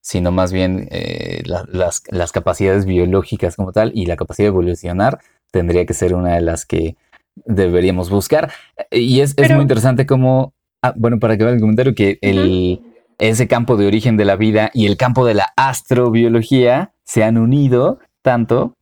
[0.01, 5.19] sino más bien eh, las, las capacidades biológicas como tal y la capacidad de evolucionar
[5.51, 6.97] tendría que ser una de las que
[7.35, 8.51] deberíamos buscar.
[8.91, 12.81] Y es, muy interesante como, ah, bueno, para que vean el comentario, que el,
[13.17, 17.37] ese campo de origen de la vida y el campo de la astrobiología se han
[17.37, 18.75] unido tanto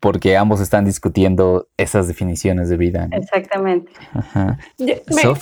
[0.00, 3.08] porque ambos están discutiendo esas definiciones de vida.
[3.10, 3.92] Exactamente.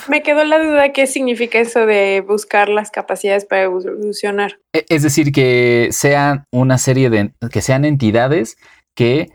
[0.08, 4.58] Me, quedó la duda qué significa eso de buscar las capacidades para evolucionar.
[4.72, 8.56] E, es decir, que sean una serie de, que sean entidades
[8.94, 9.30] que,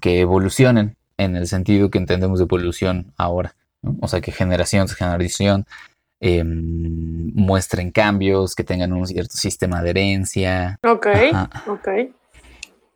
[0.00, 3.54] que evolucionen en el sentido que entendemos de evolución ahora.
[4.00, 5.66] O sea, que generación tras generación
[6.20, 10.78] em, muestren cambios, que tengan un cierto sistema de herencia.
[10.84, 11.06] Ok,
[11.66, 11.88] ok.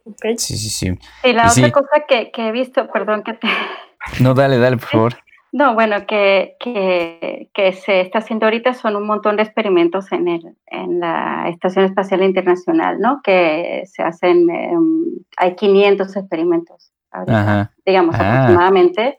[0.09, 0.39] Okay.
[0.39, 0.99] Sí, sí, sí.
[1.25, 3.49] Y la otra cosa que, he visto, perdón que te...
[4.21, 5.15] No, dale, dale, por favor.
[5.51, 10.29] No, bueno, que, que, que, se está haciendo ahorita son un montón de experimentos en,
[10.29, 13.21] el, en la Estación Espacial Internacional, ¿no?
[13.25, 15.05] Que se hacen, em,
[15.37, 16.93] hay 500 experimentos
[17.85, 18.43] digamos, ah.
[18.43, 19.19] aproximadamente,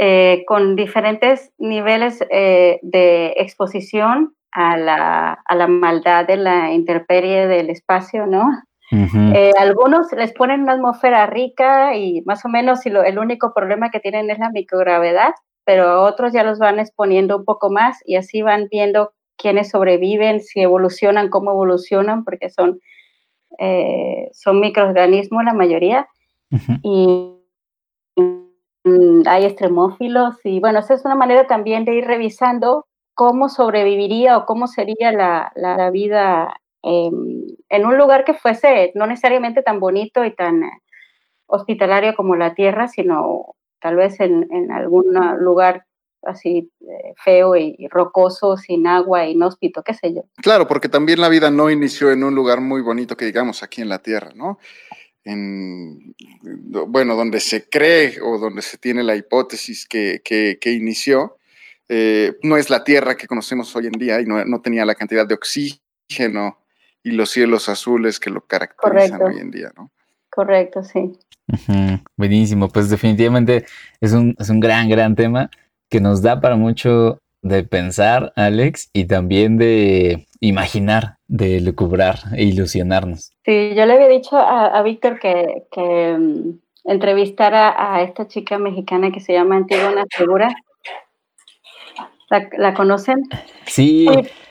[0.00, 7.48] eh, con diferentes niveles eh, de exposición a la, a la, maldad de la intemperie
[7.48, 8.48] del espacio, ¿no?
[8.92, 13.52] Eh, algunos les ponen una atmósfera rica y más o menos si lo, el único
[13.52, 17.98] problema que tienen es la microgravedad, pero otros ya los van exponiendo un poco más
[18.06, 22.80] y así van viendo quiénes sobreviven, si evolucionan, cómo evolucionan, porque son,
[24.32, 26.06] son microorganismos la mayoría.
[26.82, 27.34] Y
[28.16, 34.38] mm, hay extremófilos y bueno, esa es una manera también de ir revisando cómo sobreviviría
[34.38, 40.24] o cómo sería la, la, vida en un lugar que fuese no necesariamente tan bonito
[40.24, 40.62] y tan
[41.46, 45.06] hospitalario como la Tierra, sino tal vez en, en algún
[45.40, 45.84] lugar
[46.22, 50.22] así eh, feo y rocoso, sin agua, inhóspito, qué sé yo.
[50.42, 53.82] Claro, porque también la vida no inició en un lugar muy bonito que digamos aquí
[53.82, 54.58] en la Tierra, ¿no?
[55.28, 56.14] En,
[56.88, 61.36] bueno, donde se cree o donde se tiene la hipótesis que, que, inició,
[61.88, 65.26] eh, no es la Tierra que conocemos hoy en día y no, tenía la cantidad
[65.26, 66.58] de oxígeno
[67.02, 69.90] y los cielos azules que lo caracterizan hoy en día, ¿no?
[70.30, 71.18] Correcto, sí.
[72.16, 73.66] Buenísimo, pues definitivamente
[74.00, 75.50] es un, es un gran, gran tema
[75.90, 82.44] que nos da para mucho de pensar, Alex, y también de imaginar, de lucubrar e
[82.44, 83.32] ilusionarnos.
[83.44, 89.10] Sí, yo le había dicho a, Víctor que, que mm, entrevistara a esta chica mexicana
[89.10, 90.54] que se llama Antigona Segura.
[92.58, 93.22] ¿La, conocen?
[93.66, 94.06] Sí.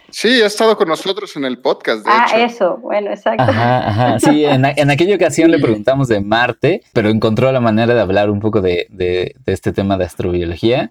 [0.10, 0.42] sí.
[0.42, 2.04] ha estado con nosotros en el podcast.
[2.04, 3.44] De ah, eso, bueno, exacto.
[3.44, 4.20] Ajá, ajá.
[4.20, 8.32] Sí, en, en, aquella ocasión le preguntamos de Marte, pero encontró la manera de hablar
[8.32, 10.90] un poco de, de, de este tema de astrobiología.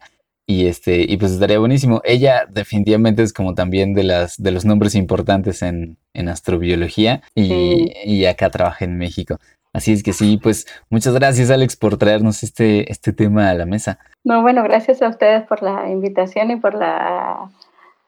[0.48, 2.00] Y este, y pues estaría buenísimo.
[2.04, 7.92] Ella definitivamente es como también de las de los nombres importantes en, en astrobiología y,
[8.04, 9.38] y, acá trabaja en México.
[9.72, 13.66] Así es que sí, pues muchas gracias Alex por traernos este, este tema a la
[13.66, 13.98] mesa.
[14.24, 17.50] No, bueno, gracias a ustedes por la invitación y por la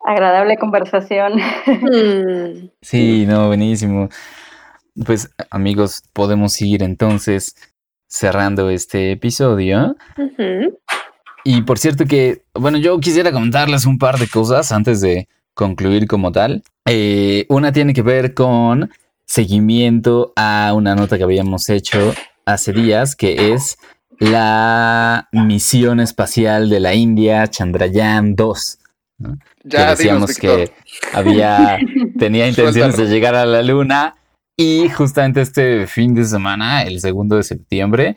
[0.04, 1.34] agradable conversación.
[1.66, 2.70] Mm.
[2.80, 4.08] Sí, no, buenísimo.
[5.04, 7.54] Pues amigos, podemos seguir entonces
[8.08, 9.96] cerrando este episodio.
[11.50, 16.06] Y por cierto que, bueno, yo quisiera comentarles un par de cosas antes de concluir
[16.06, 16.62] como tal.
[16.84, 18.90] Eh, una tiene que ver con
[19.24, 22.14] seguimiento a una nota que habíamos hecho
[22.44, 23.78] hace días, que es
[24.18, 28.78] la misión espacial de la India, Chandrayaan 2.
[29.64, 30.70] Ya decíamos que
[31.14, 31.78] había,
[32.18, 34.16] tenía intenciones de llegar a la Luna
[34.54, 38.16] y justamente este fin de semana, el segundo de septiembre,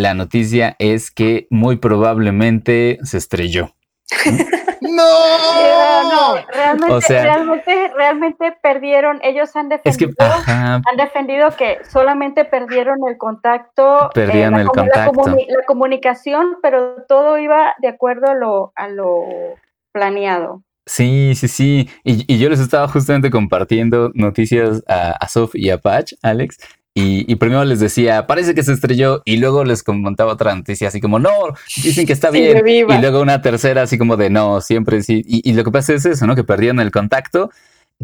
[0.00, 3.74] la noticia es que muy probablemente se estrelló.
[4.80, 6.36] ¡No!
[6.52, 10.12] realmente, o sea, realmente, realmente, perdieron, ellos han defendido,
[10.46, 15.22] han defendido que solamente perdieron el contacto, eh, perdieron el contacto.
[15.26, 19.24] La, comunicación, pero todo iba de acuerdo a lo, a lo
[19.92, 20.62] planeado.
[20.86, 21.88] Sí, sí, sí.
[22.02, 26.58] Y, yo les estaba justamente compartiendo noticias a, a Sof y a Patch, Alex.
[26.92, 29.22] Y, primero les decía, parece que se estrelló.
[29.24, 31.30] Y luego les comentaba otra noticia, así como, no,
[31.82, 32.66] dicen que está bien.
[32.66, 35.22] Y luego una tercera, así como de, no, siempre sí.
[35.24, 36.34] Y, lo que pasa es eso, ¿no?
[36.34, 37.50] Que perdieron el contacto.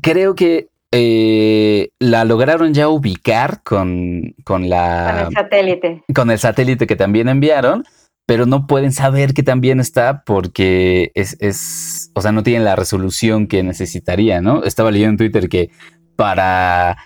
[0.01, 5.17] Creo que eh, la lograron ya ubicar con, con la...
[5.19, 6.05] Con el satélite.
[6.15, 7.85] Con el satélite que también enviaron
[8.27, 12.75] pero no pueden saber que también está porque es, es, o sea, no tienen la
[12.75, 14.65] resolución que necesitaría, ¿no?
[14.65, 15.71] Estaba leyendo en Twitter que
[16.17, 16.97] para,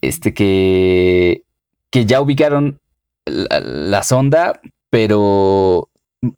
[0.00, 1.42] este, que,
[1.90, 2.80] que ya ubicaron
[3.26, 4.60] la, sonda,
[4.90, 5.88] pero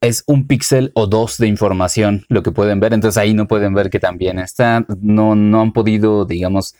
[0.01, 3.74] es un píxel o dos de información lo que pueden ver, entonces ahí no pueden
[3.74, 6.74] ver que también está, no, no han podido, digamos,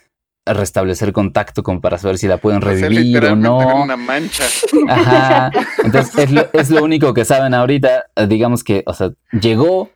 [0.45, 3.83] restablecer contacto como para saber si la pueden revivir o no.
[3.83, 4.43] Una mancha.
[4.87, 5.51] Ajá.
[5.83, 8.07] Entonces es lo, es lo, único que saben ahorita.
[8.27, 9.91] Digamos que, o sea, llegó,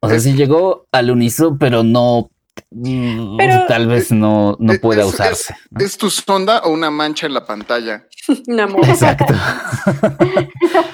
[0.00, 2.30] o sea, sí llegó al uniso, pero no
[2.72, 5.54] Mm, tal vez no, no pueda usarse.
[5.78, 8.06] Es, tu sonda o una mancha en la pantalla?
[8.46, 9.34] Una Exacto.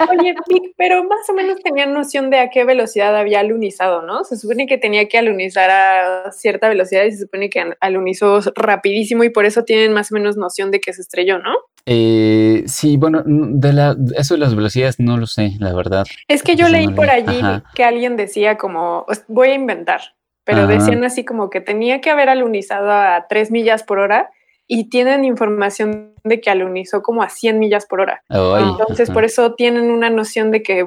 [0.09, 0.35] Oye,
[0.75, 4.23] pero más o menos tenían noción de a qué velocidad había alunizado, ¿no?
[4.23, 9.23] Se supone que tenía que alunizar a cierta velocidad y se supone que alunizó rapidísimo
[9.23, 11.53] y por eso tienen más o menos noción de que se estrelló, ¿no?
[11.85, 16.05] Eh, sí, bueno, de la, eso de las velocidades no lo sé, la verdad.
[16.27, 17.39] Es que yo leí por allí
[17.75, 20.01] que alguien decía como, voy a inventar,
[20.47, 24.31] pero decían así como que tenía que haber alunizado a 3 millas por hora
[24.65, 28.23] y tienen información de que alunizó como a 100 millas por hora.
[28.29, 30.85] Entonces, por eso tienen una noción de que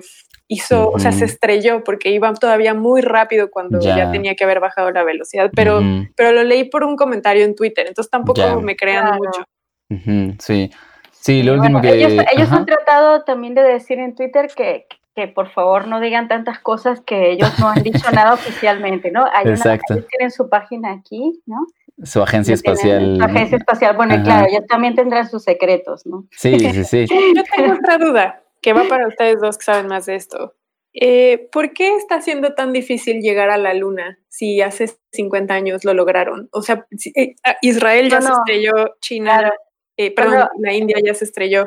[0.48, 4.60] hizo, o sea, se estrelló porque iba todavía muy rápido cuando ya, tenía que haber
[4.60, 5.82] bajado la velocidad, pero,
[6.16, 10.36] pero lo leí por un comentario en Twitter, entonces tampoco me crean mucho.
[10.38, 10.70] Sí.
[11.12, 11.90] Sí, lo último que...
[11.90, 16.28] Ellos, ellos han tratado también de decir en Twitter que, que por favor no digan
[16.28, 19.24] tantas cosas que ellos no han dicho nada oficialmente, ¿no?
[19.32, 19.94] Hay Exacto.
[19.94, 21.66] Una, tienen su página aquí, ¿no?
[22.02, 23.16] Su agencia espacial.
[23.18, 26.26] su agencia espacial, bueno, claro, ellos también tendrán sus secretos, ¿no?
[26.30, 27.06] Sí, sí, sí.
[27.36, 30.54] Yo tengo otra duda, que va para ustedes dos que saben más de esto.
[30.92, 35.84] Eh, ¿Por qué está siendo tan difícil llegar a la Luna si hace 50 años
[35.84, 36.48] lo lograron?
[36.52, 39.52] O sea, eh, Israel ya se estrelló, China,
[39.96, 41.66] eh, perdón, la India ya se estrelló.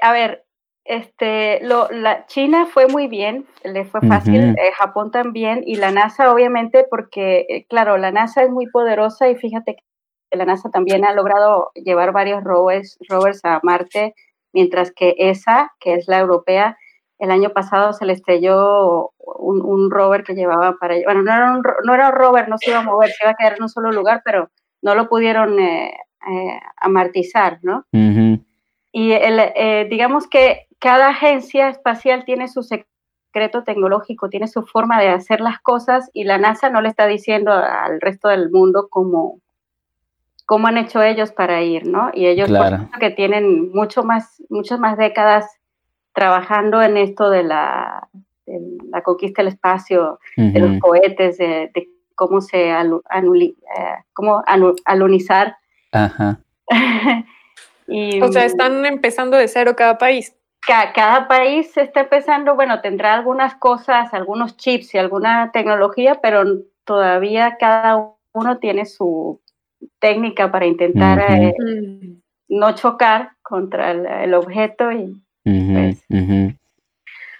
[0.00, 0.45] a ver,
[0.88, 5.90] este, lo, la China fue muy bien, le fue fácil, eh, Japón también, y la
[5.90, 10.70] NASA obviamente porque, eh, claro, la NASA es muy poderosa y fíjate que la NASA
[10.70, 14.14] también ha logrado llevar varios rovers, rovers a Marte,
[14.52, 16.76] mientras que ESA, que es la europea,
[17.18, 21.62] el año pasado se le estrelló un, rover que llevaba para bueno, no era, un,
[21.84, 23.68] no era un rover, no se iba a mover, se iba a quedar en un
[23.68, 24.50] solo lugar, pero
[24.82, 25.92] no lo pudieron eh,
[26.76, 27.84] amartizar, ¿no?
[28.98, 35.10] Y el, digamos que cada agencia espacial tiene su secreto tecnológico, tiene su forma de
[35.10, 39.40] hacer las cosas y la NASA no le está diciendo al resto del mundo cómo,
[40.46, 42.10] cómo han hecho ellos para ir, ¿no?
[42.14, 42.48] Y ellos
[42.98, 45.44] que tienen mucho más, muchas más décadas
[46.14, 48.08] trabajando en esto de la,
[48.46, 51.70] la conquista del espacio, de los cohetes, de,
[52.14, 53.54] cómo se eh,
[54.14, 54.42] cómo
[54.86, 55.58] alunizar.
[55.92, 56.40] Ajá.
[57.86, 60.34] y, o sea, están empezando de cero cada país.
[60.66, 66.42] Cada país está empezando, bueno, tendrá algunas cosas, algunos chips y alguna tecnología, pero
[66.84, 69.40] todavía cada uno tiene su
[70.00, 71.54] técnica para intentar eh,
[72.48, 73.92] no chocar contra
[74.24, 76.04] el, objeto y pues,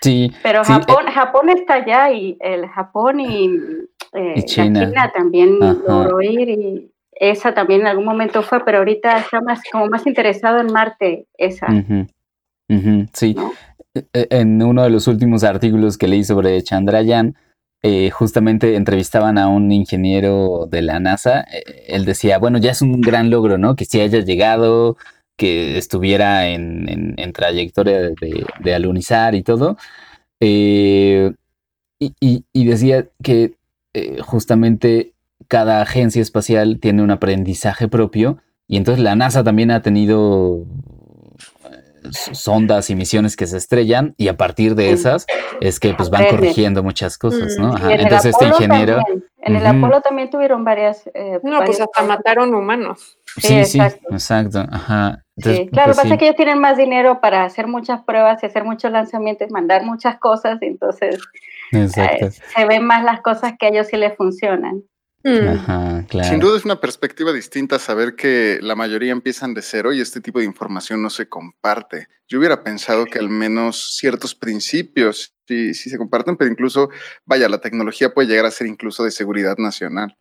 [0.00, 3.50] sí pero Japón eh Japón está allá y el Japón y,
[4.12, 5.10] eh, China.
[5.14, 9.86] también logró ir y esa también en algún momento fue pero ahorita está más como
[9.86, 11.66] más interesado en Marte esa
[13.12, 13.36] sí.
[13.94, 17.36] E, e, en uno de los últimos artículos que leí sobre Chandrayaan,
[17.82, 21.42] eh, justamente entrevistaban a un ingeniero de la NASA.
[21.52, 23.76] Eh, él decía, bueno, ya es un gran logro, ¿no?
[23.76, 24.96] Que si haya llegado,
[25.36, 29.76] que estuviera en, trayectoria de, alunizar y todo.
[30.40, 31.32] Eh,
[32.00, 33.54] y, decía que
[34.20, 35.14] justamente
[35.48, 40.66] cada agencia espacial tiene un aprendizaje propio y entonces la NASA también ha tenido
[42.12, 45.26] sondas y misiones que se estrellan y a partir de esas
[45.60, 47.72] es que pues van corrigiendo muchas cosas, ¿no?
[47.72, 49.00] Mm, Entonces este ingeniero...
[49.38, 51.08] En el Apolo también tuvieron varias...
[51.14, 53.16] Eh, no, pues hasta mataron humanos.
[53.36, 53.78] Sí, sí,
[54.10, 54.66] exacto.
[54.68, 55.22] Ajá.
[55.36, 58.64] sí, claro, pues, pasa que ellos tienen más dinero para hacer muchas pruebas y hacer
[58.64, 61.20] muchos lanzamientos, mandar muchas cosas, entonces
[61.70, 64.82] eh, se ven más las cosas que a ellos sí les funcionan.
[65.26, 66.06] Mm.
[66.22, 70.20] Sin duda es una perspectiva distinta saber que la mayoría empiezan de cero y este
[70.20, 72.06] tipo de información no se comparte.
[72.28, 76.90] Yo hubiera pensado que al menos ciertos principios sí, sí se comparten, pero incluso,
[77.24, 80.16] vaya, la tecnología puede llegar a ser incluso de seguridad nacional.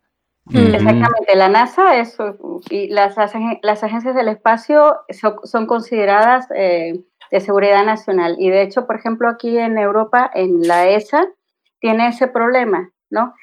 [0.52, 2.16] Exactamente, la NASA es,
[2.70, 3.16] y las,
[3.62, 4.96] las, agencias del espacio
[5.44, 8.36] son, consideradas eh, de seguridad nacional.
[8.38, 11.26] Y de hecho, por ejemplo, aquí en Europa, en la ESA,
[11.80, 13.34] tiene ese problema, ¿no?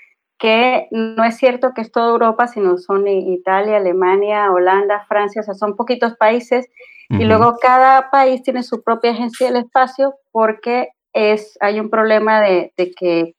[0.44, 5.44] Que no es cierto que es toda Europa, sino son Italia, Alemania, Holanda, Francia, o
[5.46, 6.68] sea, son poquitos países.
[7.08, 12.42] Y luego cada país tiene su propia agencia del espacio porque es, hay un problema
[12.42, 13.36] de, que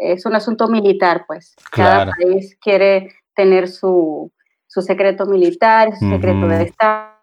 [0.00, 1.54] es un asunto militar, pues.
[1.70, 4.30] Cada país quiere tener su,
[4.66, 7.16] su secreto militar, su secreto de Estado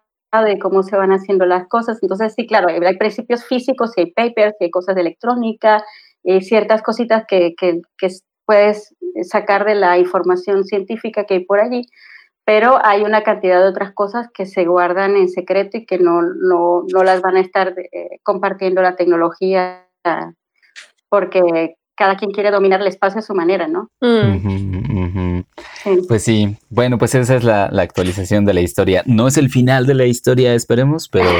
[0.44, 1.98] de cómo se van haciendo las cosas.
[2.02, 5.84] Entonces, sí, claro, hay principios físicos, y hay papers, y hay cosas de electrónica,
[6.24, 7.80] y ciertas cositas que, que,
[8.46, 11.86] puedes sacar de la información científica que hay por allí,
[12.44, 16.22] pero hay una cantidad de otras cosas que se guardan en secreto y que no,
[16.22, 19.86] no, no las van a estar eh, compartiendo la tecnología
[21.08, 23.88] porque cada quien quiere dominar el espacio a su manera, ¿no?
[24.00, 25.40] Mm.
[26.08, 29.02] Pues sí, bueno, pues esa es la, actualización de la historia.
[29.06, 31.30] No es el final de la historia, esperemos, pero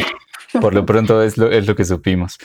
[0.61, 2.39] por lo pronto es lo, es lo que supimos.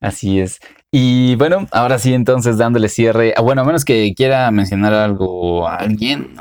[0.00, 0.60] Así es.
[0.92, 3.32] Y bueno, ahora sí, entonces dándole cierre.
[3.36, 6.34] Ah, bueno, a menos que quiera mencionar algo a alguien,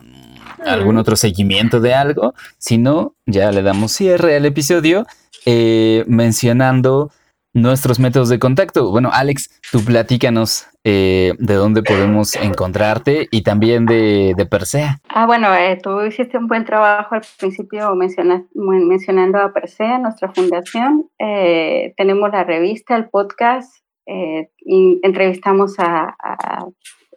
[0.65, 2.33] algún otro seguimiento de algo.
[2.57, 5.05] Si no, ya le damos cierre al episodio
[5.45, 7.11] eh, mencionando
[7.53, 8.91] nuestros métodos de contacto.
[8.91, 14.99] Bueno, Alex, tú platícanos eh, de dónde podemos encontrarte y también de, de Persea.
[15.09, 21.09] Ah, bueno, eh, tú hiciste un buen trabajo al principio mencionando a Persea, nuestra fundación.
[21.19, 26.15] Eh, tenemos la revista, el podcast, y entrevistamos a,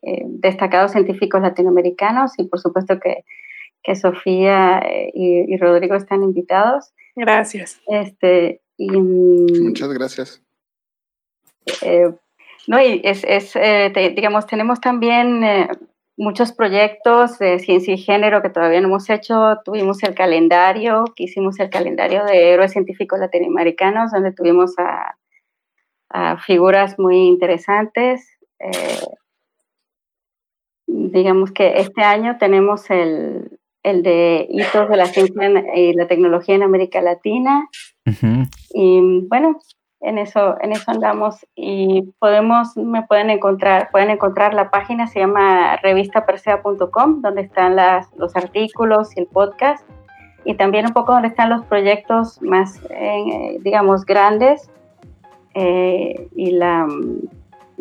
[0.03, 3.25] destacados científicos latinoamericanos y por supuesto que,
[3.85, 4.83] que Sofía
[5.15, 6.93] y, y Rodrigo están invitados.
[7.15, 7.81] Gracias.
[7.87, 10.43] Este, Mm, Muchas gracias.
[11.83, 12.13] Eh,
[12.67, 15.69] no, y es, es eh, digamos, tenemos también eh,
[16.17, 19.59] muchos proyectos de ciencia y género que todavía no hemos hecho.
[19.65, 25.17] Tuvimos el calendario, que hicimos el calendario de héroes científicos latinoamericanos, donde tuvimos a,
[26.45, 28.29] figuras muy interesantes.
[30.87, 36.55] digamos que este año tenemos el, el de hitos de la ciencia y la tecnología
[36.55, 37.69] en América Latina.
[38.75, 39.59] Y bueno,
[40.01, 45.21] en eso, en eso andamos y podemos, me pueden encontrar, pueden encontrar la página, se
[45.21, 49.89] llama revistapersea.com, donde están las, los artículos y el podcast,
[50.45, 54.69] y también un poco donde están los proyectos más, eh, digamos, grandes
[55.55, 56.87] eh, y la,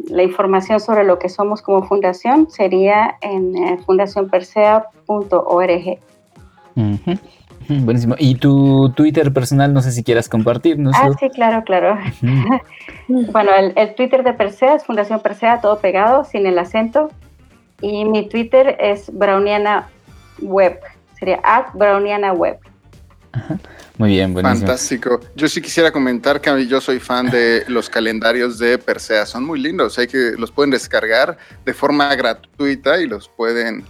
[0.10, 5.99] la, información sobre lo que somos como fundación sería en eh, fundacionpersea.org.
[7.80, 8.15] Buenísimo.
[8.18, 9.73] ¿Y tu Twitter personal?
[9.73, 10.95] No sé si quieras compartirnos.
[10.98, 11.98] Ah, sí, claro, claro.
[13.07, 17.10] bueno, el, Twitter de Persea es Fundación Persea, todo pegado, sin el acento.
[17.81, 19.88] Y mi Twitter es Browniana
[20.41, 20.80] Web.
[21.18, 22.60] Sería at Browniana Web.
[24.02, 24.61] Muy bien, buenísimo.
[24.61, 25.19] Fantástico.
[25.36, 29.28] Yo sí quisiera comentar que yo soy fan de los calendarios de Persea.
[29.28, 29.99] Son muy lindos.
[29.99, 33.84] Hay que los pueden descargar de forma gratuita y los pueden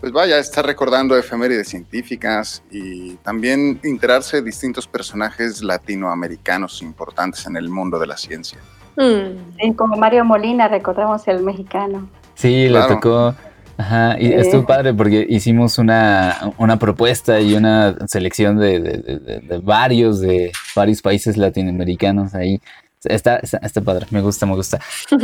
[0.00, 7.54] pues vaya, estar recordando efemérides científicas y también enterarse de distintos personajes latinoamericanos importantes en
[7.58, 8.58] el mundo de la ciencia.
[8.96, 9.74] Mm.
[9.74, 12.08] como Mario Molina, recordamos el mexicano.
[12.34, 13.34] Sí, le tocó.
[13.80, 21.00] Ajá, y estuvo padre porque hicimos una, propuesta y una selección de, varios, de varios
[21.00, 22.60] países latinoamericanos ahí.
[23.02, 24.78] Está, está, está padre, me gusta, me gusta.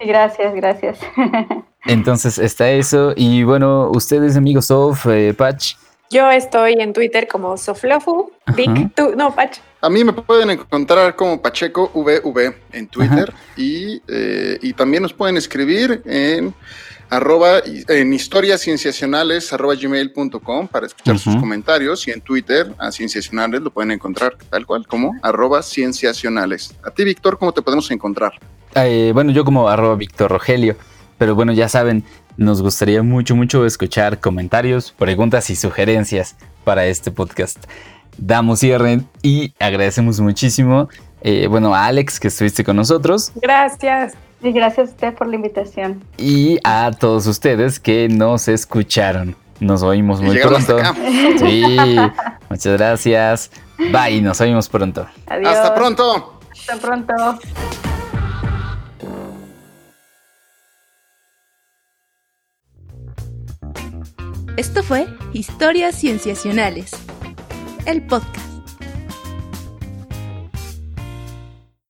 [0.00, 1.00] Gracias, gracias.
[1.86, 3.14] Entonces está eso.
[3.16, 5.74] Y bueno, ustedes, amigos Sof, eh, Patch.
[6.08, 8.30] Yo estoy en Twitter como Soflofu.
[8.54, 9.58] Vic, tú, no, Patch.
[9.80, 15.12] A mí me pueden encontrar como Pacheco VV en Twitter y, eh, y, también nos
[15.12, 16.54] pueden escribir en
[17.10, 23.70] arroba en historiascienciacionales arroba gmail.com para escuchar sus comentarios y en Twitter a cienciacionales lo
[23.70, 26.74] pueden encontrar tal cual como arroba cienciacionales.
[26.84, 28.32] A ti, Víctor, ¿cómo te podemos encontrar?
[28.74, 30.76] Eh, bueno, yo como arroba Víctor Rogelio.
[31.18, 32.04] Pero bueno, ya saben,
[32.36, 37.58] nos gustaría mucho, mucho escuchar comentarios, preguntas y sugerencias para este podcast.
[38.16, 40.88] Damos cierre y agradecemos muchísimo,
[41.22, 43.32] eh, bueno, a Alex que estuviste con nosotros.
[43.34, 44.14] Gracias.
[44.40, 46.02] Y gracias a usted por la invitación.
[46.16, 49.36] Y a todos ustedes que nos escucharon.
[49.60, 50.78] Nos oímos muy pronto.
[51.38, 51.96] Sí,
[52.48, 53.50] muchas gracias.
[53.78, 55.06] Bye, nos oímos pronto.
[55.26, 55.56] Adiós.
[55.56, 56.40] Hasta pronto.
[56.52, 57.14] Hasta pronto.
[64.56, 66.90] Esto fue Historias Cienciacionales,
[67.86, 68.47] el podcast.